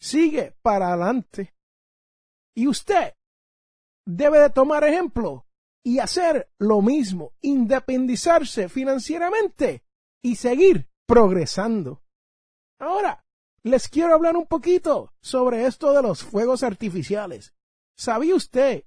sigue 0.00 0.56
para 0.62 0.88
adelante. 0.88 1.54
Y 2.54 2.66
usted 2.66 3.14
debe 4.06 4.40
de 4.40 4.50
tomar 4.50 4.84
ejemplo 4.84 5.46
y 5.84 5.98
hacer 5.98 6.50
lo 6.58 6.82
mismo, 6.82 7.32
independizarse 7.40 8.68
financieramente 8.68 9.84
y 10.22 10.36
seguir 10.36 10.88
progresando. 11.06 12.02
Ahora, 12.78 13.24
les 13.64 13.88
quiero 13.88 14.14
hablar 14.14 14.36
un 14.36 14.46
poquito 14.46 15.12
sobre 15.20 15.66
esto 15.66 15.92
de 15.92 16.02
los 16.02 16.22
fuegos 16.22 16.62
artificiales. 16.62 17.54
¿Sabía 17.96 18.34
usted 18.34 18.84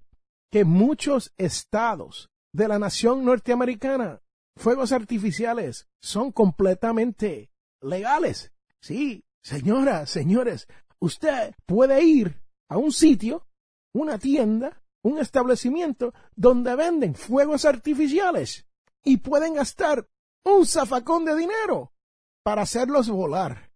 que 0.51 0.65
muchos 0.65 1.33
estados 1.37 2.29
de 2.53 2.67
la 2.67 2.79
nación 2.79 3.25
norteamericana, 3.25 4.21
fuegos 4.57 4.91
artificiales 4.91 5.87
son 6.01 6.31
completamente 6.31 7.51
legales? 7.81 8.51
Sí, 8.81 9.25
señoras, 9.43 10.09
señores, 10.09 10.67
usted 10.99 11.53
puede 11.65 12.03
ir 12.03 12.41
a 12.69 12.77
un 12.77 12.91
sitio, 12.91 13.47
una 13.93 14.17
tienda, 14.17 14.81
un 15.03 15.19
establecimiento 15.19 16.13
donde 16.35 16.75
venden 16.75 17.15
fuegos 17.15 17.63
artificiales 17.65 18.65
y 19.03 19.17
pueden 19.17 19.53
gastar 19.53 20.09
un 20.45 20.65
zafacón 20.65 21.25
de 21.25 21.35
dinero 21.35 21.91
para 22.43 22.61
hacerlos 22.61 23.09
volar, 23.09 23.71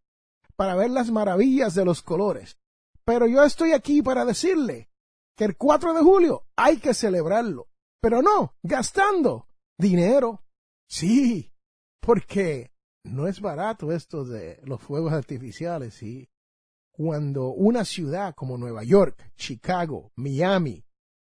para 0.55 0.75
ver 0.75 0.91
las 0.91 1.11
maravillas 1.11 1.73
de 1.73 1.83
los 1.83 2.01
colores. 2.01 2.57
Pero 3.03 3.27
yo 3.27 3.43
estoy 3.43 3.73
aquí 3.73 4.01
para 4.01 4.23
decirle 4.23 4.89
que 5.35 5.45
el 5.45 5.57
4 5.57 5.93
de 5.93 6.01
julio 6.01 6.45
hay 6.55 6.77
que 6.77 6.93
celebrarlo, 6.93 7.67
pero 7.99 8.21
no 8.21 8.55
gastando 8.61 9.47
dinero. 9.77 10.43
Sí, 10.87 11.51
porque 11.99 12.71
no 13.03 13.27
es 13.27 13.41
barato 13.41 13.91
esto 13.91 14.23
de 14.23 14.59
los 14.63 14.81
fuegos 14.81 15.13
artificiales, 15.13 15.95
sí. 15.95 16.29
Cuando 16.91 17.47
una 17.47 17.85
ciudad 17.85 18.35
como 18.35 18.57
Nueva 18.57 18.83
York, 18.83 19.31
Chicago, 19.35 20.11
Miami, 20.15 20.85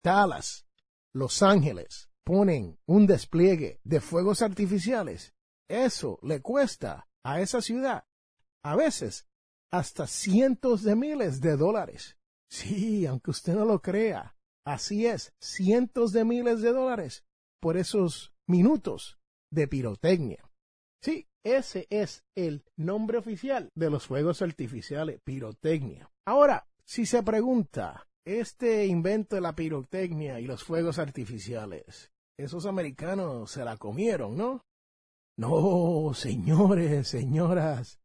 Dallas, 0.02 0.66
Los 1.12 1.42
Ángeles 1.42 2.08
ponen 2.26 2.76
un 2.86 3.06
despliegue 3.06 3.80
de 3.84 4.00
fuegos 4.00 4.42
artificiales, 4.42 5.32
eso 5.68 6.18
le 6.22 6.42
cuesta 6.42 7.08
a 7.22 7.40
esa 7.40 7.62
ciudad 7.62 8.04
a 8.64 8.74
veces 8.74 9.28
hasta 9.70 10.08
cientos 10.08 10.82
de 10.82 10.96
miles 10.96 11.40
de 11.40 11.56
dólares. 11.56 12.18
Sí, 12.50 13.06
aunque 13.06 13.30
usted 13.30 13.54
no 13.54 13.64
lo 13.64 13.80
crea, 13.80 14.36
así 14.64 15.06
es, 15.06 15.34
cientos 15.40 16.10
de 16.10 16.24
miles 16.24 16.62
de 16.62 16.72
dólares 16.72 17.24
por 17.60 17.76
esos 17.76 18.34
minutos 18.48 19.20
de 19.52 19.68
pirotecnia. 19.68 20.50
Sí, 21.00 21.28
ese 21.44 21.86
es 21.90 22.24
el 22.34 22.64
nombre 22.76 23.18
oficial 23.18 23.70
de 23.76 23.88
los 23.88 24.08
fuegos 24.08 24.42
artificiales, 24.42 25.20
pirotecnia. 25.22 26.10
Ahora, 26.24 26.66
si 26.84 27.06
se 27.06 27.22
pregunta, 27.22 28.08
este 28.24 28.86
invento 28.86 29.36
de 29.36 29.42
la 29.42 29.54
pirotecnia 29.54 30.40
y 30.40 30.46
los 30.46 30.64
fuegos 30.64 30.98
artificiales, 30.98 32.10
esos 32.36 32.66
americanos 32.66 33.50
se 33.50 33.64
la 33.64 33.76
comieron, 33.76 34.36
¿no? 34.36 34.64
No, 35.36 36.12
señores, 36.14 37.08
señoras. 37.08 38.00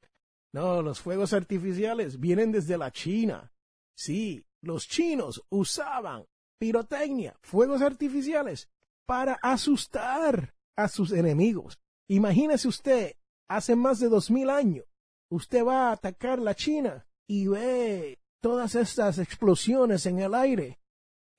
No, 0.54 0.82
los 0.82 1.00
fuegos 1.00 1.34
artificiales 1.34 2.20
vienen 2.20 2.52
desde 2.52 2.78
la 2.78 2.91
China. 2.91 3.54
Sí, 3.96 4.46
los 4.62 4.88
chinos 4.88 5.44
usaban 5.50 6.26
pirotecnia, 6.60 7.38
fuegos 7.41 7.82
artificiales, 7.82 8.70
para 9.06 9.34
asustar 9.41 10.54
a 10.76 10.88
sus 10.88 11.12
enemigos. 11.12 11.80
Imagínese 12.08 12.67
usted, 12.67 13.15
hace 13.48 13.76
más 13.76 14.00
de 14.00 14.10
dos 14.10 14.30
mil 14.30 14.50
años, 14.50 14.86
usted 15.30 15.65
va 15.65 15.89
a 15.89 15.94
atacar 15.94 16.39
la 16.39 16.56
China 16.56 17.08
y 17.28 17.48
ve 17.48 18.20
todas 18.41 18.76
estas 18.76 19.17
explosiones 19.17 20.06
en 20.06 20.20
el 20.20 20.34
aire 20.34 20.80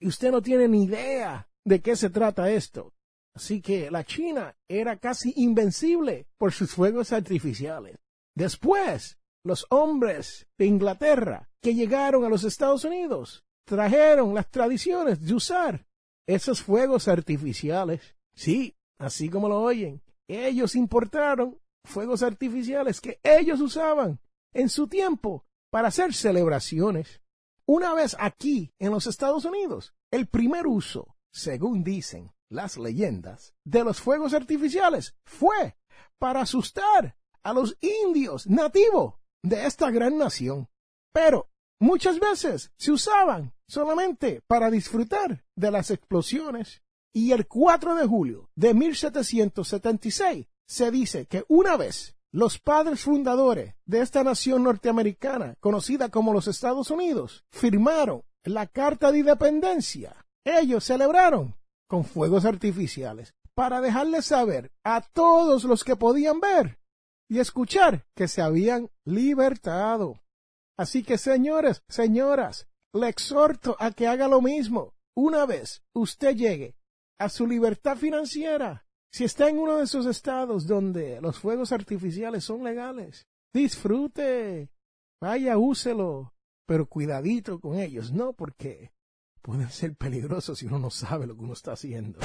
y 0.01 0.09
usted 0.09 0.31
no 0.31 0.41
tiene 0.41 0.67
ni 0.69 0.85
idea 0.85 1.49
de 1.64 1.81
qué 1.81 1.96
se 1.96 2.11
trata 2.11 2.51
esto. 2.51 2.92
Así 3.35 3.62
que 3.62 3.90
la 3.90 4.05
China 4.05 4.57
era 4.68 4.98
casi 4.98 5.33
invencible 5.37 6.27
por 6.37 6.53
sus 6.53 6.72
fuegos 6.72 7.12
artificiales. 7.12 7.98
Después, 8.35 9.18
los 9.44 9.66
hombres 9.70 10.46
de 10.59 10.66
Inglaterra 10.66 11.48
que 11.61 11.75
llegaron 11.75 12.25
a 12.25 12.29
los 12.29 12.44
Estados 12.44 12.85
Unidos 12.85 13.44
trajeron 13.64 14.35
las 14.35 14.51
tradiciones 14.51 15.20
de 15.20 15.35
usar 15.35 15.87
esos 16.27 16.62
fuegos 16.62 17.09
artificiales. 17.09 18.16
Sí, 18.35 18.77
así 18.98 19.29
como 19.29 19.48
lo 19.48 19.61
oyen, 19.61 20.03
ellos 20.29 20.75
importaron 20.75 21.59
fuegos 21.85 22.22
artificiales 22.22 23.01
que 23.01 23.18
ellos 23.22 23.61
usaban 23.61 24.20
en 24.53 24.68
su 24.68 24.87
tiempo 24.88 25.44
para 25.70 25.88
hacer 25.88 26.14
celebraciones. 26.14 27.20
Una 27.66 27.94
vez 27.94 28.16
aquí, 28.18 28.72
en 28.79 28.90
los 28.90 29.07
Estados 29.07 29.44
Unidos, 29.44 29.94
el 30.11 30.27
primer 30.27 30.66
uso, 30.66 31.16
según 31.33 31.83
dicen 31.83 32.33
las 32.49 32.77
leyendas, 32.77 33.55
de 33.64 33.83
los 33.83 34.01
fuegos 34.01 34.35
artificiales 34.35 35.16
fue 35.25 35.77
para 36.18 36.42
asustar 36.42 37.16
a 37.42 37.53
los 37.53 37.77
indios 37.81 38.47
nativos 38.47 39.14
de 39.42 39.66
esta 39.66 39.90
gran 39.90 40.18
nación. 40.18 40.68
Pero 41.12 41.51
muchas 41.81 42.21
veces 42.21 42.73
se 42.77 42.92
usaban 42.92 43.53
solamente 43.66 44.42
para 44.47 44.71
disfrutar 44.71 45.45
de 45.57 45.71
las 45.71 45.90
explosiones. 45.90 46.83
Y 47.14 47.33
el 47.33 47.47
4 47.47 47.95
de 47.97 48.07
julio 48.07 48.51
de 48.55 48.73
1776 48.73 50.47
se 50.66 50.90
dice 50.90 51.27
que 51.27 51.45
una 51.49 51.77
vez 51.77 52.16
los 52.31 52.59
padres 52.59 53.03
fundadores 53.03 53.75
de 53.85 54.01
esta 54.01 54.25
nación 54.25 54.62
norteamericana, 54.62 55.57
conocida 55.61 56.09
como 56.09 56.33
los 56.33 56.49
Estados 56.49 56.90
Unidos, 56.90 57.45
firmaron 57.51 58.23
la 58.45 58.66
Carta 58.66 59.12
de 59.12 59.18
Independencia. 59.18 60.22
Ellos 60.45 60.85
celebraron 60.85 61.55
con 61.89 62.05
fuegos 62.05 62.45
artificiales 62.45 63.35
para 63.55 63.81
dejarles 63.81 64.27
saber 64.27 64.73
a 64.85 65.01
todos 65.01 65.65
los 65.65 65.85
que 65.85 65.97
podían 65.97 66.41
ver 66.41 66.79
y 67.29 67.39
escuchar 67.39 68.07
que 68.15 68.29
se 68.29 68.43
habían 68.43 68.91
libertado. 69.05 70.21
Así 70.79 71.03
que, 71.03 71.19
señores, 71.19 71.83
señoras, 71.89 72.67
le 72.95 73.09
exhorto 73.09 73.77
a 73.79 73.93
que 73.93 74.07
haga 74.07 74.29
lo 74.29 74.41
mismo. 74.41 74.95
Una 75.15 75.47
vez 75.47 75.83
usted 75.95 76.35
llegue 76.35 76.75
a 77.19 77.29
su 77.29 77.47
libertad 77.47 77.97
financiera, 77.97 78.87
si 79.13 79.25
está 79.25 79.49
en 79.49 79.59
uno 79.59 79.77
de 79.77 79.85
esos 79.85 80.07
estados 80.07 80.67
donde 80.67 81.21
los 81.21 81.39
fuegos 81.39 81.71
artificiales 81.73 82.45
son 82.45 82.65
legales, 82.65 83.27
disfrute, 83.53 84.71
vaya, 85.21 85.59
úselo, 85.59 86.33
pero 86.67 86.87
cuidadito 86.87 87.61
con 87.61 87.79
ellos, 87.79 88.13
no 88.13 88.33
porque 88.33 88.91
pueden 89.43 89.69
ser 89.71 89.95
peligrosos 89.95 90.59
si 90.59 90.67
uno 90.67 90.79
no 90.79 90.91
sabe 90.91 91.27
lo 91.27 91.35
que 91.35 91.43
uno 91.43 91.53
está 91.53 91.73
haciendo. 91.73 92.21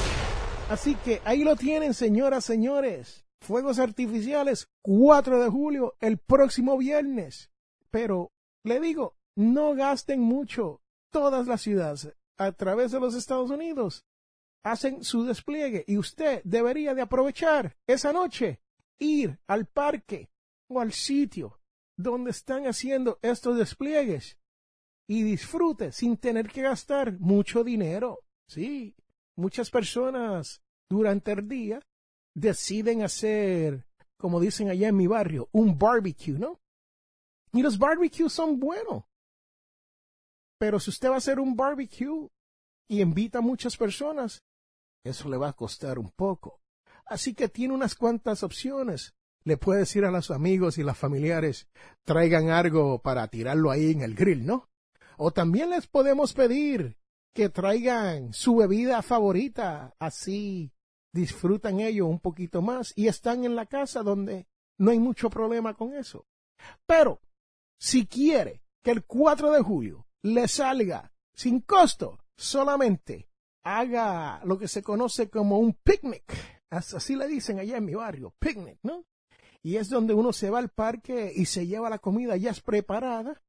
Así 0.69 0.95
que 0.95 1.21
ahí 1.25 1.43
lo 1.43 1.55
tienen, 1.55 1.93
señoras, 1.93 2.45
señores. 2.45 3.25
Fuegos 3.41 3.79
artificiales, 3.79 4.69
4 4.81 5.41
de 5.41 5.49
julio, 5.49 5.95
el 5.99 6.17
próximo 6.17 6.77
viernes. 6.77 7.51
Pero 7.91 8.31
le 8.63 8.79
digo, 8.79 9.17
no 9.35 9.75
gasten 9.75 10.21
mucho. 10.21 10.81
Todas 11.11 11.47
las 11.47 11.61
ciudades 11.61 12.13
a 12.37 12.51
través 12.51 12.91
de 12.91 12.99
los 12.99 13.15
Estados 13.15 13.49
Unidos 13.49 14.05
hacen 14.63 15.03
su 15.03 15.23
despliegue 15.23 15.85
y 15.87 15.97
usted 15.97 16.41
debería 16.43 16.93
de 16.93 17.01
aprovechar 17.01 17.77
esa 17.87 18.11
noche, 18.11 18.59
ir 18.99 19.39
al 19.47 19.65
parque 19.65 20.29
o 20.67 20.81
al 20.81 20.91
sitio 20.91 21.59
donde 21.95 22.31
están 22.31 22.67
haciendo 22.67 23.19
estos 23.21 23.57
despliegues 23.57 24.37
y 25.07 25.23
disfrute 25.23 25.91
sin 25.91 26.17
tener 26.17 26.49
que 26.49 26.61
gastar 26.61 27.17
mucho 27.19 27.63
dinero. 27.63 28.19
Sí, 28.47 28.95
muchas 29.35 29.71
personas 29.71 30.61
durante 30.89 31.31
el 31.31 31.47
día 31.47 31.81
deciden 32.35 33.03
hacer, 33.03 33.87
como 34.17 34.39
dicen 34.39 34.69
allá 34.69 34.89
en 34.89 34.97
mi 34.97 35.07
barrio, 35.07 35.49
un 35.51 35.77
barbecue, 35.77 36.37
¿no? 36.37 36.59
Y 37.53 37.61
los 37.61 37.77
barbecues 37.77 38.33
son 38.33 38.59
buenos. 38.59 39.05
Pero 40.59 40.79
si 40.79 40.89
usted 40.89 41.09
va 41.09 41.15
a 41.15 41.17
hacer 41.17 41.39
un 41.39 41.55
barbecue 41.55 42.29
y 42.87 43.01
invita 43.01 43.39
a 43.39 43.41
muchas 43.41 43.77
personas, 43.77 44.43
eso 45.03 45.29
le 45.29 45.37
va 45.37 45.49
a 45.49 45.53
costar 45.53 45.97
un 45.97 46.11
poco. 46.11 46.59
Así 47.05 47.33
que 47.33 47.47
tiene 47.47 47.73
unas 47.73 47.95
cuantas 47.95 48.43
opciones. 48.43 49.15
Le 49.43 49.55
puede 49.55 49.79
decir 49.79 50.03
a 50.03 50.11
los 50.11 50.29
amigos 50.29 50.77
y 50.77 50.83
las 50.83 50.97
familiares, 50.97 51.69
traigan 52.03 52.49
algo 52.49 53.01
para 53.01 53.27
tirarlo 53.29 53.71
ahí 53.71 53.91
en 53.91 54.01
el 54.01 54.13
grill, 54.13 54.45
¿no? 54.45 54.67
O 55.17 55.31
también 55.31 55.71
les 55.71 55.87
podemos 55.87 56.33
pedir 56.33 56.97
que 57.33 57.49
traigan 57.49 58.33
su 58.33 58.55
bebida 58.55 59.01
favorita, 59.01 59.95
así 59.99 60.71
disfrutan 61.11 61.79
ellos 61.79 62.07
un 62.07 62.19
poquito 62.19 62.61
más 62.61 62.93
y 62.95 63.07
están 63.07 63.43
en 63.43 63.55
la 63.55 63.65
casa 63.65 64.03
donde 64.03 64.47
no 64.77 64.91
hay 64.91 64.99
mucho 64.99 65.29
problema 65.31 65.73
con 65.73 65.95
eso. 65.95 66.27
Pero, 66.85 67.19
si 67.79 68.05
quiere 68.05 68.61
que 68.83 68.91
el 68.91 69.05
4 69.05 69.51
de 69.51 69.61
julio 69.61 70.07
le 70.21 70.47
salga 70.47 71.11
sin 71.35 71.61
costo, 71.61 72.19
solamente 72.37 73.27
haga 73.63 74.39
lo 74.45 74.59
que 74.59 74.67
se 74.67 74.83
conoce 74.83 75.29
como 75.29 75.57
un 75.57 75.73
picnic. 75.73 76.23
Así 76.69 77.15
le 77.15 77.27
dicen 77.27 77.59
allá 77.59 77.77
en 77.77 77.85
mi 77.85 77.95
barrio, 77.95 78.33
picnic, 78.39 78.77
¿no? 78.83 79.05
Y 79.63 79.77
es 79.77 79.89
donde 79.89 80.13
uno 80.13 80.31
se 80.31 80.49
va 80.49 80.59
al 80.59 80.69
parque 80.69 81.31
y 81.35 81.45
se 81.45 81.65
lleva 81.65 81.89
la 81.89 81.99
comida 81.99 82.37
ya 82.37 82.53
preparada 82.63 83.41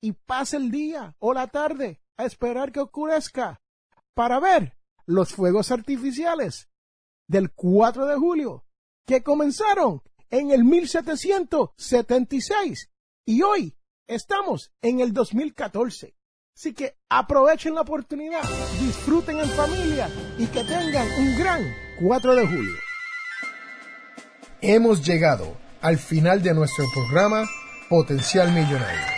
y 0.00 0.12
pasa 0.12 0.56
el 0.56 0.70
día 0.70 1.16
o 1.18 1.34
la 1.34 1.48
tarde 1.48 2.00
a 2.16 2.24
esperar 2.24 2.72
que 2.72 2.80
oscurezca 2.80 3.60
para 4.14 4.40
ver 4.40 4.78
los 5.06 5.32
fuegos 5.32 5.70
artificiales 5.70 6.68
del 7.26 7.52
4 7.52 8.06
de 8.06 8.16
julio 8.16 8.64
que 9.06 9.22
comenzaron 9.22 10.02
en 10.30 10.50
el 10.50 10.64
1776 10.64 12.90
y 13.24 13.42
hoy 13.42 13.76
estamos 14.06 14.72
en 14.82 15.00
el 15.00 15.12
2014. 15.12 16.14
Así 16.54 16.72
que 16.74 16.96
aprovechen 17.08 17.74
la 17.74 17.80
oportunidad, 17.82 18.42
disfruten 18.80 19.38
en 19.38 19.48
familia 19.50 20.10
y 20.38 20.46
que 20.46 20.64
tengan 20.64 21.06
un 21.20 21.38
gran 21.38 21.62
4 22.00 22.34
de 22.34 22.46
julio. 22.46 22.74
Hemos 24.60 25.06
llegado 25.06 25.56
al 25.80 25.98
final 25.98 26.42
de 26.42 26.52
nuestro 26.54 26.84
programa 26.92 27.48
Potencial 27.88 28.52
Millonario. 28.52 29.17